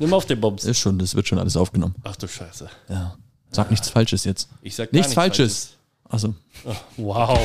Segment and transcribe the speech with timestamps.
[0.00, 0.64] Nimm auf den Bums.
[0.64, 1.94] Ist schon, das wird schon alles aufgenommen.
[2.04, 2.70] Ach du Scheiße.
[2.88, 3.18] Ja.
[3.50, 4.48] Sag nichts Falsches jetzt.
[4.62, 5.76] Ich sag gar Nichts Falsches.
[6.08, 6.34] Also,
[6.64, 6.82] Falsches.
[6.96, 7.38] Wow.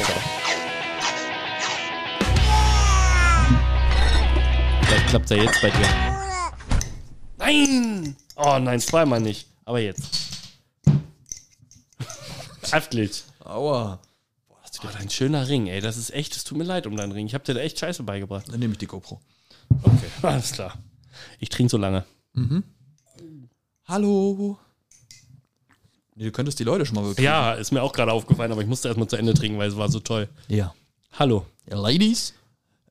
[4.84, 5.88] Vielleicht klappt ja jetzt bei dir.
[7.38, 8.16] Nein!
[8.38, 9.50] Oh nein, zweimal nicht.
[9.66, 10.04] Aber jetzt.
[12.72, 13.24] Heftig.
[13.44, 14.00] aua.
[14.54, 15.82] Oh, dein schöner Ring, ey.
[15.82, 17.26] Das ist echt, es tut mir leid um deinen Ring.
[17.26, 18.48] Ich hab dir da echt Scheiße beigebracht.
[18.48, 19.20] Dann nehme ich die GoPro.
[19.84, 20.74] Okay, alles klar.
[21.40, 22.06] Ich trinke so lange.
[23.86, 24.58] Hallo.
[26.16, 27.24] Nee, du könntest die Leute schon mal wirklich.
[27.24, 29.78] Ja, ist mir auch gerade aufgefallen, aber ich musste erstmal zu Ende trinken, weil es
[29.78, 30.30] war so toll.
[30.48, 30.74] Ja.
[31.14, 31.46] Hallo.
[31.70, 32.34] ja Ladies.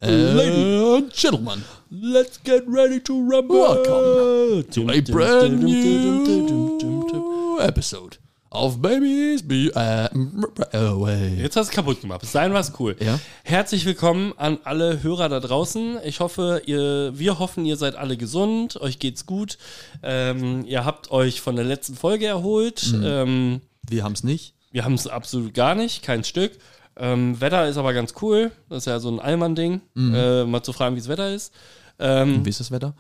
[0.01, 0.97] Lady.
[0.97, 1.65] And Gentlemen.
[1.91, 3.57] Let's get ready to rumble.
[3.57, 8.19] Welcome to A brand new episode
[8.55, 11.35] of Babies Be uh, Away.
[11.41, 12.21] Jetzt hast du es kaputt gemacht.
[12.21, 12.97] Bis dahin war es cool.
[13.01, 13.19] Ja.
[13.43, 15.99] Herzlich willkommen an alle Hörer da draußen.
[16.05, 19.59] Ich hoffe, ihr, wir hoffen, ihr seid alle gesund, euch geht's gut.
[20.03, 22.95] Ähm, ihr habt euch von der letzten Folge erholt.
[23.03, 24.55] Ähm, Wir haben es nicht.
[24.71, 26.53] wir haben es absolut gar nicht, kein Stück.
[26.97, 28.53] Ähm, Wetter ist aber ganz cool.
[28.69, 31.53] Das ist ja so ein Allmann-Ding, äh, mal zu fragen, wie das Wetter ist.
[31.99, 32.95] Ähm, Wie ist das Wetter?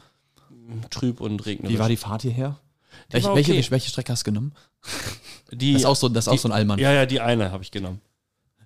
[0.90, 1.74] trüb und regnerisch.
[1.74, 2.58] Wie war die Fahrt hierher?
[3.10, 3.66] Welche, war welche, okay.
[3.70, 4.52] welche Strecke hast du genommen?
[5.52, 6.78] die, Das ist auch so, das ist auch die- so ein Allmann.
[6.78, 8.00] Ja, ja, die eine habe ich genommen.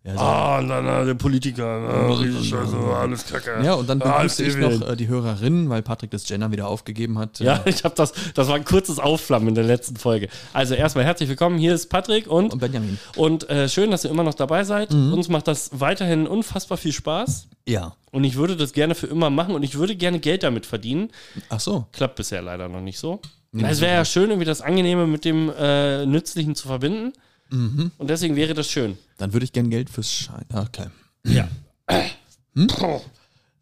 [0.04, 0.20] Ja, so.
[0.20, 3.60] Ah, na, na, der Politiker, ah, riesig Scheiße, alles kacke.
[3.62, 6.68] Ja, und dann Ah, begrüßte ich noch äh, die Hörerin, weil Patrick das Gender wieder
[6.68, 7.40] aufgegeben hat.
[7.40, 10.28] Ja, Äh, ich habe das, das war ein kurzes Aufflammen in der letzten Folge.
[10.52, 12.98] Also erstmal herzlich willkommen, hier ist Patrick und, Und Benjamin.
[13.16, 14.94] und äh, schön, dass ihr immer noch dabei seid.
[14.94, 17.94] Uns macht das weiterhin unfassbar viel Spaß Ja.
[18.12, 21.10] und ich würde das gerne für immer machen und ich würde gerne Geld damit verdienen.
[21.50, 21.86] Ach so.
[21.92, 23.20] Klappt bisher leider noch nicht so.
[23.52, 27.12] Es wäre ja schön, irgendwie das Angenehme mit dem äh, Nützlichen zu verbinden.
[27.50, 27.92] Mhm.
[27.96, 28.98] Und deswegen wäre das schön.
[29.16, 30.44] Dann würde ich gern Geld fürs Schein.
[30.52, 30.86] Ah, Okay.
[31.24, 31.48] Ja.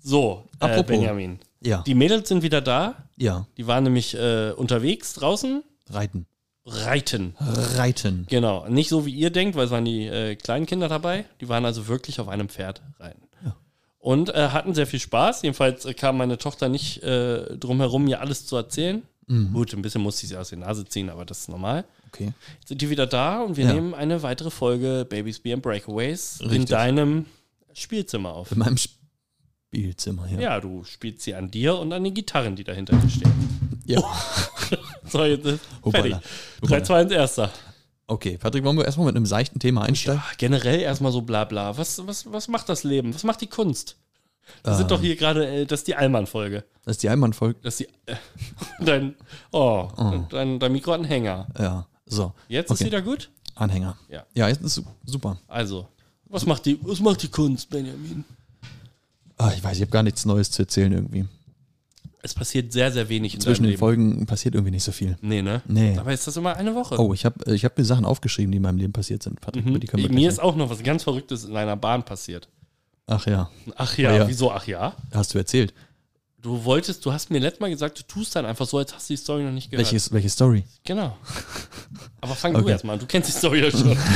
[0.01, 0.83] So, äh.
[0.83, 1.39] Benjamin.
[1.62, 1.83] Ja.
[1.87, 2.95] Die Mädels sind wieder da.
[3.17, 3.47] ja.
[3.57, 5.62] Die waren nämlich äh, unterwegs draußen.
[5.91, 6.27] Reiten.
[6.64, 7.34] Reiten.
[7.39, 8.27] Reiten.
[8.29, 8.67] Genau.
[8.69, 11.25] Nicht so wie ihr denkt, weil es waren die äh, kleinen Kinder dabei.
[11.41, 13.23] Die waren also wirklich auf einem Pferd reiten.
[13.98, 15.42] Und äh, hatten sehr viel Spaß.
[15.42, 19.03] Jedenfalls äh, kam meine Tochter nicht äh, drum herum, mir alles zu erzählen.
[19.29, 19.53] Mhm.
[19.53, 21.85] Gut, ein bisschen musste ich sie aus der Nase ziehen, aber das ist normal.
[22.09, 22.33] Okay.
[22.61, 23.73] Jetzt sind die wieder da und wir Ja.
[23.75, 26.69] nehmen eine weitere Folge Babies Beer and Breakaways in Richtig.
[26.70, 27.27] deinem
[27.75, 28.53] Spielzimmer auf.
[28.53, 28.77] In meinem
[29.73, 30.39] Spielzimmer, ja.
[30.41, 33.33] Ja, du spielst sie an dir und an den Gitarren, die dahinter stehen.
[33.85, 34.01] Ja.
[35.09, 36.19] So, jetzt ist Hoppala.
[36.19, 36.29] fertig.
[36.63, 36.85] 3, Hoppala.
[36.85, 37.53] 2, 1, erster.
[38.09, 40.20] Okay, Patrick, wollen wir erstmal mit einem seichten Thema einsteigen?
[40.25, 41.79] Ah, generell erstmal so bla bla.
[41.79, 43.15] Was, was, was macht das Leben?
[43.15, 43.95] Was macht die Kunst?
[44.64, 44.89] Wir sind Ähm.
[44.89, 46.64] doch hier gerade, äh, das ist die Allmann-Folge.
[46.84, 47.58] Das ist die Einmannfolge.
[47.62, 48.11] Das ist die.
[48.11, 48.17] Äh,
[48.84, 49.14] dein.
[49.52, 49.89] Oh,
[50.30, 51.48] Dein, dein Mikro hat einen Hänger.
[51.58, 52.33] Ja, so.
[52.48, 52.80] Jetzt Okay.
[52.85, 53.30] ist wieder gut?
[53.56, 53.96] Anhänger.
[54.08, 54.24] Ja.
[54.35, 55.39] Ja, jetzt ist su- super.
[55.48, 55.89] Also,
[56.27, 58.24] was macht die, was macht die Kunst, Benjamin?
[59.39, 61.24] Ah, ich weiß, ich habe gar nichts Neues zu erzählen irgendwie.
[62.23, 63.79] Es passiert sehr, sehr wenig in Zwischen den Leben.
[63.79, 65.17] Folgen passiert irgendwie nicht so viel.
[65.20, 65.62] Nee, ne?
[65.68, 65.96] Nee.
[65.98, 66.98] Aber ist das immer eine Woche?
[67.01, 69.40] Oh, ich habe ich hab mir Sachen aufgeschrieben, die in meinem Leben passiert sind.
[69.40, 69.79] Patrick, Mhm.
[69.80, 72.48] die können wir Mir ist auch noch was ganz Verrücktes in einer Bahn passiert.
[73.06, 74.28] Ach ja, Ach ja, Ah ja.
[74.28, 74.92] wieso ach ja?
[75.14, 75.72] hast du erzählt.
[76.42, 79.08] Du wolltest, du hast mir letztes Mal gesagt, du tust dann einfach so, als hast
[79.08, 79.86] du die Story noch nicht gehört.
[79.86, 80.64] Welches, welche Story?
[80.84, 81.17] Genau.
[82.20, 82.70] Aber fang du Okay.
[82.72, 83.96] erst mal an, du kennst die Story ja schon.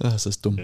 [0.00, 0.56] Ah, das ist dumm.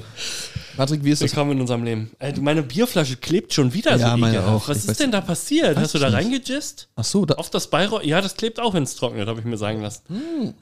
[0.76, 1.32] Patrick, wie ist das?
[1.32, 2.12] Willkommen in unserem Leben.
[2.20, 4.68] Ey, du, meine Bierflasche klebt schon wieder Ja, so meine auch.
[4.68, 5.76] Was Ich ist denn da passiert?
[5.76, 6.88] Hast du da reingejist?
[6.94, 8.04] Ach so, da, Auf das Bayreuth?
[8.04, 10.54] Ja, das klebt auch, wenn es trocknet, habe ich mir sagen lassen.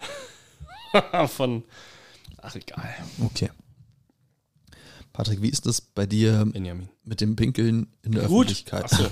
[0.92, 1.28] Hm.
[1.28, 1.64] Von.
[2.42, 2.94] Ach, egal.
[3.24, 3.50] okay.
[5.12, 6.88] Patrick, wie ist das bei dir Benjamin.
[7.04, 8.46] mit dem Pinkeln in der Gut.
[8.46, 8.84] Öffentlichkeit?
[8.84, 9.04] Achso.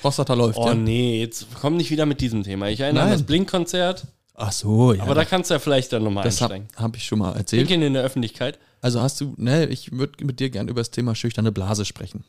[0.00, 0.74] Prostata läuft, Oh ja?
[0.74, 2.68] nee, jetzt komm nicht wieder mit diesem Thema.
[2.68, 3.18] Ich erinnere an Nein.
[3.18, 5.02] das Blink-Konzert, Ach so, ja.
[5.02, 6.76] aber da kannst du ja vielleicht dann nochmal das habe einsteigen.
[6.82, 7.62] hab ich schon mal erzählt.
[7.68, 10.90] Pinkeln in der Öffentlichkeit Also hast du, ne, ich würde mit dir gern über das
[10.90, 12.24] Thema schüchterne Blase sprechen.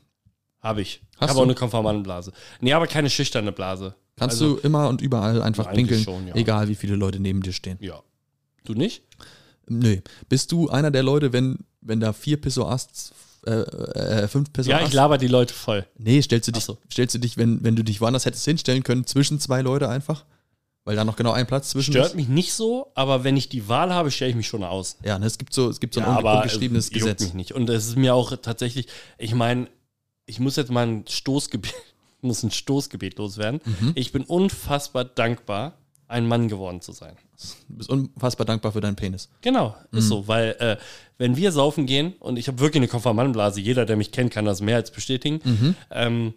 [0.61, 1.01] habe ich.
[1.13, 1.39] Ich Hast habe du?
[1.39, 2.31] auch eine Konformantenblase.
[2.61, 3.95] Nee, aber keine schüchterne Blase.
[4.17, 6.35] Kannst Also- du immer und überall einfach pinkeln, schon, ja.
[6.35, 7.77] egal wie viele Leute neben dir stehen.
[7.81, 8.01] Ja.
[8.65, 9.01] Du nicht?
[9.67, 9.97] Nö.
[10.29, 13.13] Bist du einer der Leute, wenn, wenn da vier Pissoasts,
[13.45, 14.87] äh, äh, fünf Ja, Pissoasts?
[14.87, 15.85] ich laber die Leute voll.
[15.97, 16.77] Nee, stellst du dich, so.
[16.91, 20.25] stellst du dich, wenn, wenn du dich woanders hättest hinstellen können, zwischen zwei Leute einfach?
[20.85, 22.15] Weil da noch genau ein Platz zwischen Stört ist?
[22.15, 24.97] mich nicht so, aber wenn ich die Wahl habe, stelle ich mich schon aus.
[25.03, 27.21] Ja, ne, es gibt so, es gibt so ein ja, aber ungeschriebenes äh, juckt Gesetz.
[27.21, 27.51] mich nicht.
[27.53, 28.87] Und es ist mir auch tatsächlich,
[29.17, 29.69] ich meine,
[30.25, 31.73] ich muss jetzt mal ein Stoßgebet,
[32.21, 33.61] muss ein Stoßgebet loswerden.
[33.63, 33.91] Mhm.
[33.95, 35.77] Ich bin unfassbar dankbar,
[36.07, 37.15] ein Mann geworden zu sein.
[37.67, 39.29] Du bist unfassbar dankbar für deinen Penis.
[39.41, 39.97] Genau, Mhm.
[39.99, 40.77] ist so, weil äh,
[41.17, 44.45] wenn wir saufen gehen und ich habe wirklich eine Konformantenblase, jeder, der mich kennt, kann
[44.45, 45.39] das mehr als bestätigen.
[45.43, 45.75] Mhm.
[45.91, 46.33] Ähm,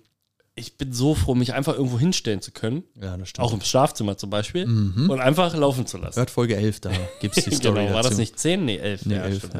[0.58, 2.82] ich bin so froh, mich einfach irgendwo hinstellen zu können.
[2.98, 3.44] Ja, das stimmt.
[3.46, 4.64] Auch im Schlafzimmer zum Beispiel.
[4.64, 6.18] Und einfach laufen zu lassen.
[6.18, 8.08] Hört Folge 11, da gibt es die Story genau, war dazu.
[8.08, 8.64] das nicht 10?
[8.64, 9.04] Nee, 11.
[9.04, 9.54] Nee, ja, 11, stimmt.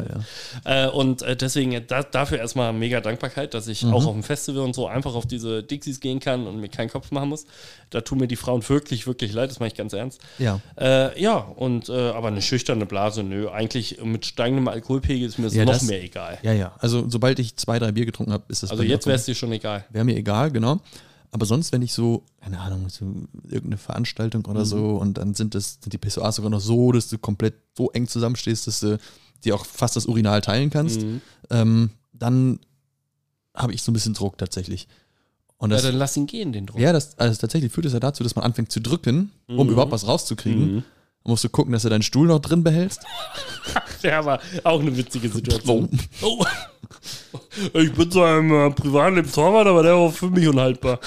[0.64, 0.86] ja.
[0.86, 4.22] Äh, und äh, deswegen äh, da, dafür erstmal mega Dankbarkeit, dass ich auch auf dem
[4.22, 7.44] Festival und so einfach auf diese Dixies gehen kann und mir keinen Kopf machen muss.
[7.90, 10.20] Da tun mir die Frauen wirklich, wirklich leid, das meine ich ganz ernst.
[10.38, 10.60] Ja.
[10.80, 13.48] Äh, ja, und aber eine schüchterne Blase, nö.
[13.50, 16.38] Eigentlich mit steigendem Alkoholpegel ist mir Ja, noch das- mehr egal.
[16.42, 16.74] Ja, ja.
[16.78, 19.34] Also sobald ich zwei, drei Bier getrunken habe, ist das Also jetzt wäre es dir
[19.34, 19.84] schon egal.
[19.90, 20.80] Wäre mir egal, genau.
[21.36, 23.04] Aber sonst, wenn ich so, keine Ahnung, so
[23.44, 27.08] irgendeine Veranstaltung oder so und dann sind das, sind die Pissoirs sogar noch so, dass
[27.10, 28.96] du komplett so eng zusammenstehst, dass du
[29.44, 31.20] dir auch fast das Urinal teilen kannst, Mhm.
[31.50, 32.58] ähm, dann
[33.54, 34.88] habe ich so ein bisschen Druck tatsächlich.
[35.58, 36.80] Und Ja, das, dann lass ihn gehen, den Druck.
[36.80, 39.72] ja, das, also tatsächlich führt es ja dazu, dass man anfängt zu drücken, um Mhm.
[39.74, 40.76] überhaupt was rauszukriegen.
[40.76, 40.84] Mhm.
[41.22, 43.00] Dann musst du gucken, dass du deinen Stuhl noch drin behältst.
[44.02, 45.88] Ja, aber auch eine witzige Situation.
[46.22, 46.44] Oh.
[47.72, 51.00] Ich bin zwar im äh, Privatleben Torwart, aber der war für mich unhaltbar.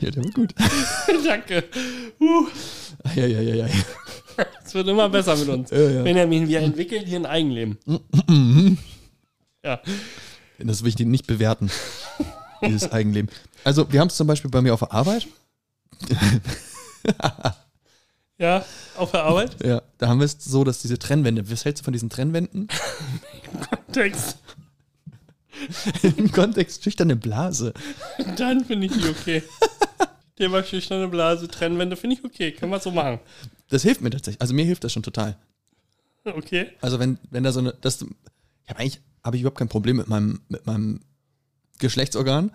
[0.00, 0.54] ja, der war gut.
[1.24, 1.64] Danke.
[2.20, 2.46] Uh,
[3.14, 3.74] Ja, ja, ja, ja.
[4.64, 5.70] es wird immer besser mit uns.
[5.70, 6.02] Ja, ja.
[6.02, 7.78] Benjamin, wir entwickeln hier ein Eigenleben.
[9.64, 9.80] ja.
[10.58, 11.70] Das will ich nicht bewerten,
[12.62, 13.30] dieses Eigenleben.
[13.64, 15.26] Also, wir haben es zum Beispiel bei mir auf der Arbeit.
[18.38, 18.64] Ja,
[18.96, 19.56] auf der Arbeit.
[19.64, 22.68] Ja, da haben wir es so, dass diese Trennwände, was hältst du von diesen Trennwänden?
[23.92, 24.38] Text.
[26.16, 27.72] Im Kontext schüchterne Blase.
[28.36, 29.42] Dann finde ich die okay.
[30.36, 32.52] Thema schüchterne Blase, Trennwände finde ich okay.
[32.52, 33.20] Können wir so machen.
[33.70, 34.40] Das hilft mir tatsächlich.
[34.40, 35.36] Also mir hilft das schon total.
[36.24, 36.72] Okay.
[36.80, 39.96] Also wenn, wenn da so eine, das, ich habe eigentlich, habe ich überhaupt kein Problem
[39.96, 41.00] mit meinem, mit meinem
[41.78, 42.52] Geschlechtsorgan.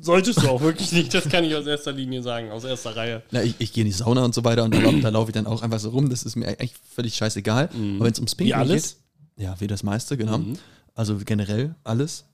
[0.00, 3.22] Solltest du auch wirklich nicht, das kann ich aus erster Linie sagen, aus erster Reihe.
[3.30, 5.34] Na, ich, ich gehe in die Sauna und so weiter und da, da laufe ich
[5.34, 6.10] dann auch einfach so rum.
[6.10, 7.70] Das ist mir eigentlich völlig scheißegal.
[7.72, 8.96] Aber wenn es ums Wie Pinkeln alles?
[9.36, 10.38] geht, ja, wie das meiste, genau.
[10.38, 10.58] Mhm.
[10.94, 12.24] Also generell alles.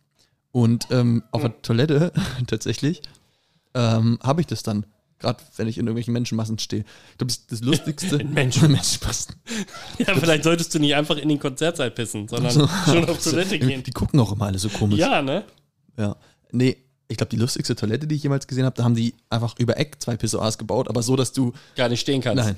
[0.51, 2.13] Und ähm, auf der Toilette
[2.47, 3.03] tatsächlich
[3.75, 4.87] ähm, habe ich das dann.
[5.19, 6.85] Gerade wenn ich in irgendwelchen Menschenmassen stehe.
[7.13, 8.17] Ich glaube, das, das Lustigste.
[8.17, 9.37] In Menschen- Menschenmassen.
[9.99, 12.69] Ja, vielleicht solltest du nicht einfach in den Konzertsaal pissen, sondern So.
[12.87, 13.85] schon auf Toilette gehen.
[13.85, 14.99] Die gucken auch immer alle so komisch.
[14.99, 15.45] Ja, ne?
[15.97, 16.17] Ja.
[16.51, 16.77] Nee,
[17.13, 19.77] ich glaube, die lustigste Toilette, die ich jemals gesehen habe, da haben die einfach über
[19.79, 21.53] Eck zwei Pissoirs gebaut, aber so, dass du.
[21.77, 22.45] Gar nicht stehen kannst.
[22.45, 22.57] Nein.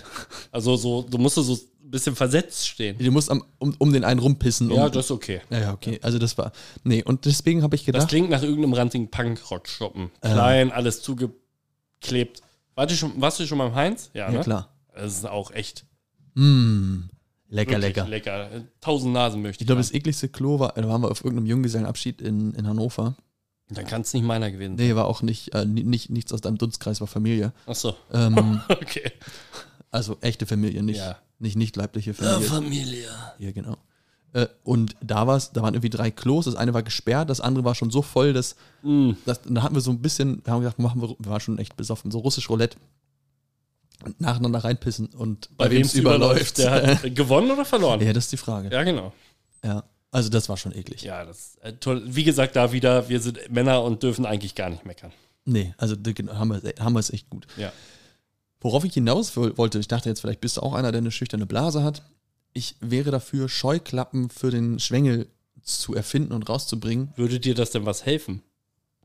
[0.50, 2.96] Also so, du musst so ein bisschen versetzt stehen.
[2.98, 4.70] Du musst am, um, um den einen rumpissen.
[4.70, 5.40] Um, Ja, das ist okay.
[5.50, 5.98] ja, ja, okay.
[6.02, 6.52] Also das war.
[6.82, 8.08] Nee, und deswegen habe ich Das gedacht.
[8.08, 10.10] klingt nach irgendeinem ranzigen Punkrock-Shoppen.
[10.22, 12.40] Klein, alles zugeklebt.
[12.74, 14.10] Wart ihr schon, warst du schon beim Heinz?
[14.14, 14.40] Ja, ja, ne?
[14.40, 14.68] klar.
[14.94, 15.84] Das ist auch echt
[16.36, 17.02] Mm,
[17.48, 18.08] lecker, lecker.
[18.08, 18.48] lecker.
[18.80, 19.66] Tausend Nasen möchte Ich ich.
[19.68, 23.14] glaube, das ekligste Klo war, da waren wir auf irgendeinem Junggesellenabschied in, in Hannover.
[23.70, 24.86] Dann kann es nicht meiner gewesen sein.
[24.88, 27.52] Nee, war auch nicht, äh, ni- nicht nichts aus deinem Dunstkreis, war Familie.
[27.66, 29.10] Achso, Ähm, okay.
[29.90, 31.16] also echte Familie, nicht, Ja.
[31.38, 32.40] nicht, nicht leibliche Familie.
[32.48, 33.08] Familie.
[33.38, 33.76] Ja, genau.
[34.34, 36.44] Äh, und da war's, da waren irgendwie drei Klos.
[36.44, 39.12] Das eine war gesperrt, das andere war schon so voll, dass, Mm.
[39.24, 41.58] dass da hatten wir so ein bisschen, wir haben gedacht, machen wir, wir waren schon
[41.58, 42.76] echt besoffen, so russisch Roulette.
[44.04, 48.00] Und nacheinander reinpissen und Bei wem es überläuft, der hat gewonnen oder verloren?
[48.02, 48.68] ja, das ist die Frage.
[48.68, 48.74] Ja.
[48.78, 49.12] Ja, genau.
[50.14, 51.02] Also das war schon eklig.
[51.02, 52.02] Ja, das äh, toll.
[52.06, 55.12] Wie gesagt, da wieder, wir sind Männer und dürfen eigentlich gar nicht meckern.
[55.44, 57.48] Nee, also haben wir, haben wir es echt gut.
[57.56, 57.72] Ja.
[58.60, 61.10] Worauf ich hinaus woll- wollte, ich dachte jetzt, vielleicht bist du auch einer, der eine
[61.10, 62.02] schüchterne Blase hat.
[62.52, 65.26] Ich wäre dafür, Scheuklappen für den Schwengel
[65.62, 67.12] zu erfinden und rauszubringen.
[67.16, 68.40] Würde dir das denn was helfen?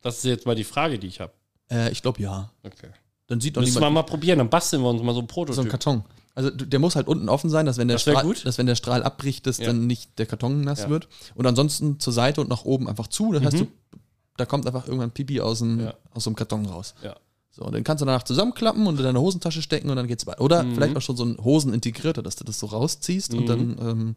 [0.01, 1.33] Das ist jetzt mal die Frage, die ich habe.
[1.71, 2.51] Äh, ich glaube ja.
[2.63, 2.89] Okay.
[3.25, 5.19] Dann sieht doch Müssen wir mal probieren, dann basteln wir uns mal so ein so
[5.21, 5.69] einen Prototyp.
[5.71, 6.03] Karton.
[6.39, 8.45] Also der muss halt unten offen sein, dass wenn der, Das Strahl, gut.
[8.45, 9.65] dass wenn der Strahl abbricht, dass Ja.
[9.67, 10.89] dann nicht der Karton nass Ja.
[10.89, 11.09] wird.
[11.35, 13.33] Und ansonsten zur Seite und nach oben einfach zu.
[13.33, 13.59] Das heißt, Mhm.
[13.59, 13.67] du,
[14.37, 15.93] da kommt einfach irgendwann Pipi aus dem, Ja.
[16.13, 16.93] aus so einem Karton raus.
[17.03, 17.17] Ja.
[17.51, 20.25] So, und den kannst du danach zusammenklappen und in deine Hosentasche stecken und dann geht's
[20.27, 20.39] weiter.
[20.39, 20.75] Oder Mhm.
[20.75, 23.45] vielleicht auch schon so ein Hosenintegrierter, dass du das so rausziehst und Mhm.
[23.47, 24.15] dann, ähm,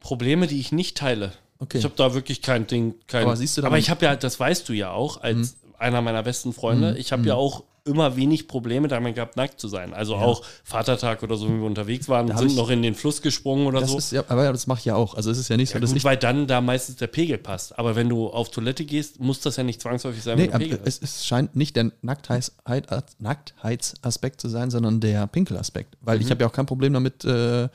[0.00, 1.32] Probleme, die ich nicht teile.
[1.60, 1.78] okay.
[1.78, 2.94] Ich habe da wirklich kein Ding.
[3.06, 5.56] Kein, Aber siehst du da aber ich habe ja, das weißt du ja auch, als
[5.78, 6.96] einer meiner besten Freunde, Mhm.
[6.96, 9.94] ich habe ja auch immer wenig Probleme damit gehabt, nackt zu sein.
[9.94, 10.20] Also Ja.
[10.20, 13.66] auch Vatertag oder so, wenn wir unterwegs waren, sind ich- noch in den Fluss gesprungen
[13.66, 13.96] oder so.
[13.96, 15.14] ist ja, aber ja, das mache ich ja auch.
[15.14, 17.38] Also es ist ja nicht so, Ja, dass gut, weil dann da meistens der Pegel
[17.38, 17.78] passt.
[17.78, 21.00] Aber wenn du auf Toilette gehst, muss das ja nicht zwangsläufig sein, Nee, Pegel es,
[21.00, 22.88] es scheint nicht der Nacktheits, Heit-
[23.20, 25.96] Nacktheitsaspekt zu sein, sondern der Pinkelaspekt.
[26.02, 26.24] Weil Mhm.
[26.24, 27.68] ich habe ja auch kein Problem damit, äh, äh,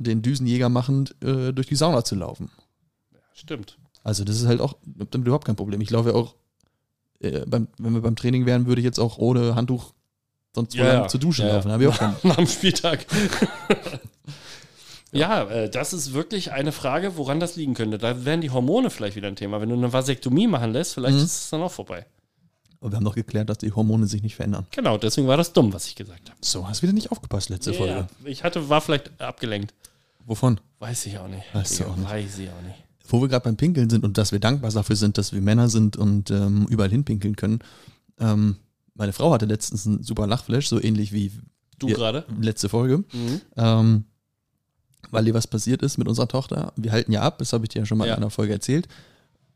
[0.00, 2.50] den Düsenjäger machend äh, durch die Sauna zu laufen.
[3.34, 3.78] Stimmt.
[4.02, 4.74] Also das ist halt auch
[5.14, 5.80] überhaupt kein Problem.
[5.80, 6.34] Ich laufe ja auch,
[7.20, 9.92] äh, beim, wenn wir beim Training wären, würde ich jetzt auch ohne Handtuch
[10.54, 11.08] sonst Ja, lang ja.
[11.08, 11.68] zur Dusche Ja, laufen.
[11.68, 13.06] Da habe ich auch dem Spieltag.
[15.12, 17.98] ja, äh, das ist wirklich eine Frage, woran das liegen könnte.
[17.98, 19.60] Da wären die Hormone vielleicht wieder ein Thema.
[19.60, 21.22] Wenn du eine Vasektomie machen lässt, vielleicht Mhm.
[21.24, 22.06] ist es dann auch vorbei.
[22.80, 24.66] Aber wir haben doch geklärt, dass die Hormone sich nicht verändern.
[24.70, 26.38] Genau, deswegen war das dumm, was ich gesagt habe.
[26.40, 28.06] So, hast wieder nicht aufgepasst letzte Folge.
[28.24, 29.74] Ich hatte, war vielleicht abgelenkt.
[30.26, 30.60] Wovon?
[30.78, 31.42] Weiß ich auch nicht.
[31.54, 32.10] Weißt du Digga, auch nicht.
[32.10, 32.76] Weiß ich auch nicht.
[33.10, 35.68] Wo wir gerade beim Pinkeln sind und dass wir dankbar dafür sind, dass wir Männer
[35.68, 37.60] sind und ähm, überall hinpinkeln können.
[38.20, 38.56] Ähm,
[38.94, 41.32] meine Frau hatte letztens einen super Lachflash, so ähnlich wie
[41.78, 41.94] Du Ja.
[41.96, 42.24] gerade?
[42.40, 43.40] letzte Folge, Mhm.
[43.56, 44.04] ähm,
[45.10, 46.72] weil dir was passiert ist mit unserer Tochter.
[46.76, 48.14] Wir halten ja ab, das habe ich dir ja schon mal Ja.
[48.14, 48.88] in einer Folge erzählt.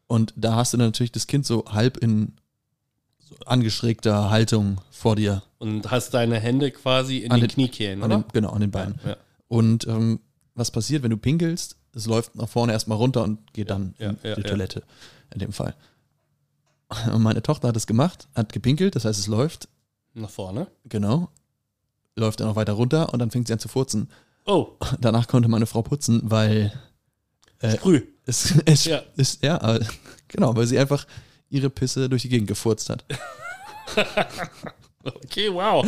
[0.06, 2.32] Und da hast du dann natürlich das Kind so halb in
[3.18, 5.42] so angeschrägter Haltung vor dir.
[5.58, 8.22] Und hast deine Hände quasi in An den, den- Kniekehlen, An oder?
[8.22, 8.94] den, genau, an den Beinen.
[9.04, 9.16] Ja.
[9.48, 10.20] Und ähm,
[10.54, 11.76] was passiert, wenn du pinkelst?
[11.94, 14.48] Es läuft nach vorne erstmal runter und geht dann ja, in ja, die ja.
[14.48, 14.82] Toilette.
[15.32, 15.74] In dem Fall.
[17.12, 19.68] Und meine Tochter hat es gemacht, hat gepinkelt, das heißt, es läuft,
[20.14, 20.66] Nach vorne.
[20.84, 21.30] genau,
[22.16, 24.10] läuft dann auch weiter runter und dann fängt sie an zu furzen.
[24.44, 26.72] Oh, Danach konnte meine Frau putzen, weil
[27.60, 28.02] Äh, früh.
[28.26, 29.02] es, es Ja.
[29.16, 29.84] ist, ja, äh,
[30.28, 31.06] genau, weil sie einfach
[31.48, 33.04] ihre Pisse durch die Gegend gefurzt hat.
[35.04, 35.84] Okay, wow.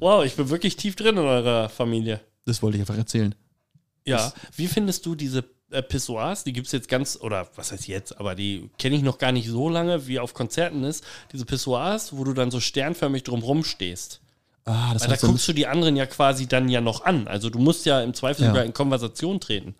[0.00, 2.20] Wow, ich bin wirklich tief drin in eurer Familie.
[2.44, 3.34] Das wollte ich einfach erzählen.
[4.06, 4.32] Ja.
[4.56, 6.44] Wie findest du diese äh, Pissoirs?
[6.44, 9.32] Die gibt es jetzt ganz, oder was heißt jetzt, aber die kenne ich noch gar
[9.32, 11.04] nicht so lange, wie auf Konzerten ist.
[11.32, 14.20] Diese Pissoirs, wo du dann so sternförmig drumrum stehst.
[14.64, 17.28] Ah, das Weil da so guckst du die anderen ja quasi dann ja noch an.
[17.28, 18.48] Also du musst ja im Zweifel Ja.
[18.50, 19.74] sogar in Konversation treten.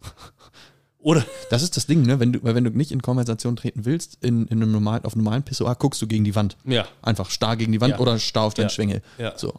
[0.98, 1.24] Oder?
[1.50, 2.20] Das ist das Ding, ne?
[2.20, 5.14] Wenn du, weil wenn du nicht in Konversation treten willst, in, in einem normalen, auf
[5.14, 6.56] einem normalen Pissoir, guckst du gegen die Wand.
[6.64, 6.86] Ja.
[7.02, 7.98] Einfach starr gegen die Wand Ja.
[7.98, 8.70] oder starr auf deinen Ja.
[8.70, 9.02] Schwengel.
[9.18, 9.36] Ja.
[9.36, 9.52] So.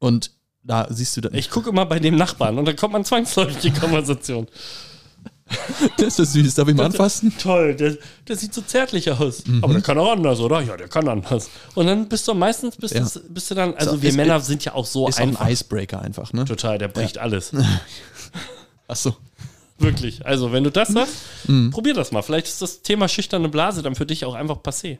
[0.00, 0.32] Und
[0.68, 1.34] da siehst du dann.
[1.34, 4.46] Ich gucke immer bei dem Nachbarn und dann kommt man zwangsläufig in Konversation.
[5.96, 6.54] Das ist süß.
[6.56, 7.32] Darf ich mal anfassen?
[7.40, 7.96] Toll, der,
[8.28, 9.46] der sieht so zärtlich aus.
[9.46, 9.64] Mhm.
[9.64, 10.60] Aber der kann auch anders, oder?
[10.60, 11.48] Ja, der kann anders.
[11.74, 13.00] Und dann bist du meistens, bist, Ja.
[13.00, 15.22] du, bist du dann, also So, wir ist- Männer sind ja auch so Ist auch
[15.22, 15.48] ein einfach.
[15.48, 16.44] Icebreaker einfach, ne?
[16.44, 17.52] Total, der bricht alles.
[18.88, 19.16] Achso.
[19.78, 20.26] Wirklich.
[20.26, 21.12] Also, wenn du das hast,
[21.46, 21.70] Mhm.
[21.70, 22.20] probier das mal.
[22.20, 24.98] Vielleicht ist das Thema schüchterne Blase dann für dich auch einfach passé.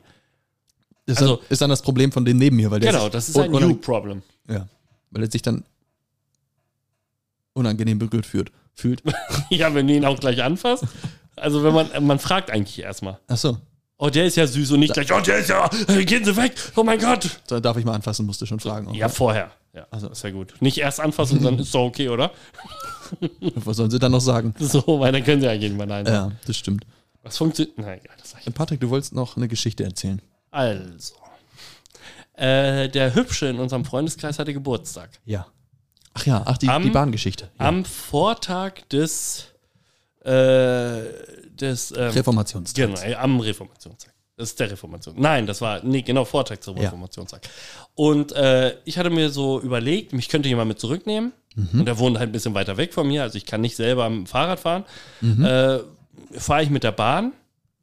[1.05, 3.29] Ist, Also- dann, ist dann das Problem von dem neben mir, weil der Genau, das
[3.29, 4.23] ist ein You-Problem.
[4.49, 4.67] Ja.
[5.11, 5.63] Weil er sich dann
[7.53, 8.51] unangenehm berührt fühlt.
[8.73, 9.01] fühlt.
[9.49, 10.83] Ja, wenn du ihn auch gleich anfasst.
[11.35, 13.19] Also, wenn man, man fragt eigentlich erstmal.
[13.27, 13.57] Achso.
[13.97, 16.35] Oh, der ist ja süß und nicht gleich, oh, der ist ja, äh, gehen Sie
[16.37, 17.41] weg, oh mein Gott.
[17.47, 18.87] Da darf ich mal anfassen, musste schon fragen.
[18.87, 19.13] auch, Ja, ne?
[19.13, 19.51] vorher.
[19.73, 20.53] Ja, Also- ist ja gut.
[20.61, 22.31] Nicht erst anfassen, dann ist doch okay, oder?
[23.55, 24.53] Was sollen sie dann noch sagen?
[24.59, 26.05] So, weil dann können sie eigentlich mal nein.
[26.05, 26.85] Ja, das stimmt.
[27.23, 27.77] Was funktioniert?
[27.77, 28.53] Na egal, das sag ich.
[28.53, 30.21] Patrick, du wolltest noch eine Geschichte erzählen.
[30.51, 31.15] Also.
[32.39, 35.09] Äh, der Hübsche in unserem Freundeskreis hatte Geburtstag.
[35.25, 35.47] Ja.
[36.13, 37.49] Ach ja, ach, die, Am- die Bahngeschichte.
[37.59, 37.67] Ja.
[37.67, 39.47] Am Vortag des,
[40.23, 41.03] äh,
[41.51, 42.75] des ähm, Reformationstag.
[42.87, 44.13] Genau, am Reformationstag.
[44.37, 45.15] Das ist der Reformation.
[45.17, 46.83] Nein, das war, nee, genau, Vortag zum Ja.
[46.83, 47.41] Reformationstag.
[47.95, 51.33] Und äh, ich hatte mir so überlegt, mich könnte jemand mit zurücknehmen.
[51.55, 51.79] Mhm.
[51.81, 54.05] Und der wohnt halt ein bisschen weiter weg von mir, also ich kann nicht selber
[54.05, 54.85] am Fahrrad fahren.
[55.19, 55.43] Mhm.
[55.43, 55.79] Äh,
[56.37, 57.33] Fahre ich mit der Bahn.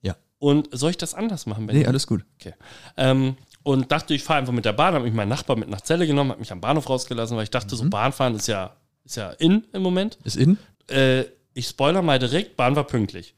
[0.02, 0.16] Ja.
[0.38, 1.68] Und soll ich das anders machen?
[1.68, 2.25] Wenn Nee, alles gut.
[2.40, 2.54] Okay.
[2.96, 3.36] Ähm,
[3.66, 6.06] und dachte, ich fahre einfach mit der Bahn, habe mich mein Nachbar mit nach Zelle
[6.06, 7.78] genommen, hat mich am Bahnhof rausgelassen, weil ich dachte, Mhm.
[7.78, 10.18] so Bahnfahren ist ja, ist ja in im Moment.
[10.23, 10.56] Ist in?
[10.88, 13.35] Äh, ich spoiler mal direkt, Bahn war pünktlich.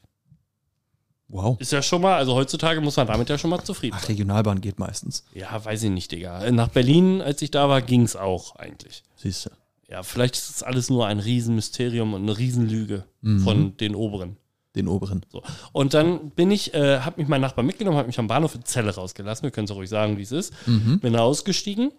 [1.29, 1.59] Wow.
[1.59, 4.09] Ist ja schon mal, also heutzutage muss man damit ja schon mal zufrieden Ach, sein.
[4.09, 5.25] Regionalbahn geht meistens.
[5.33, 6.49] Ja, weiß ich nicht, Digga.
[6.51, 9.03] Nach Berlin, als ich da war, ging es auch eigentlich.
[9.15, 9.49] Siehst du.
[9.89, 13.39] Ja, vielleicht ist das alles nur ein Riesenmysterium und eine Riesenlüge Mhm.
[13.41, 14.37] von den Oberen.
[14.79, 15.25] Den oberen.
[15.31, 15.43] So.
[15.71, 18.63] Und dann bin ich, äh, hab mich mein Nachbar mitgenommen, hat mich am Bahnhof in
[18.63, 19.43] Zelle rausgelassen.
[19.43, 20.53] Wir können es ruhig sagen, wie es ist.
[20.67, 20.99] Mhm.
[20.99, 21.91] Bin ausgestiegen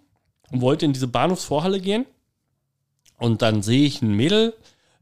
[0.50, 2.06] und wollte in diese Bahnhofsvorhalle gehen.
[3.18, 4.54] Und dann sehe ich ein Mädel,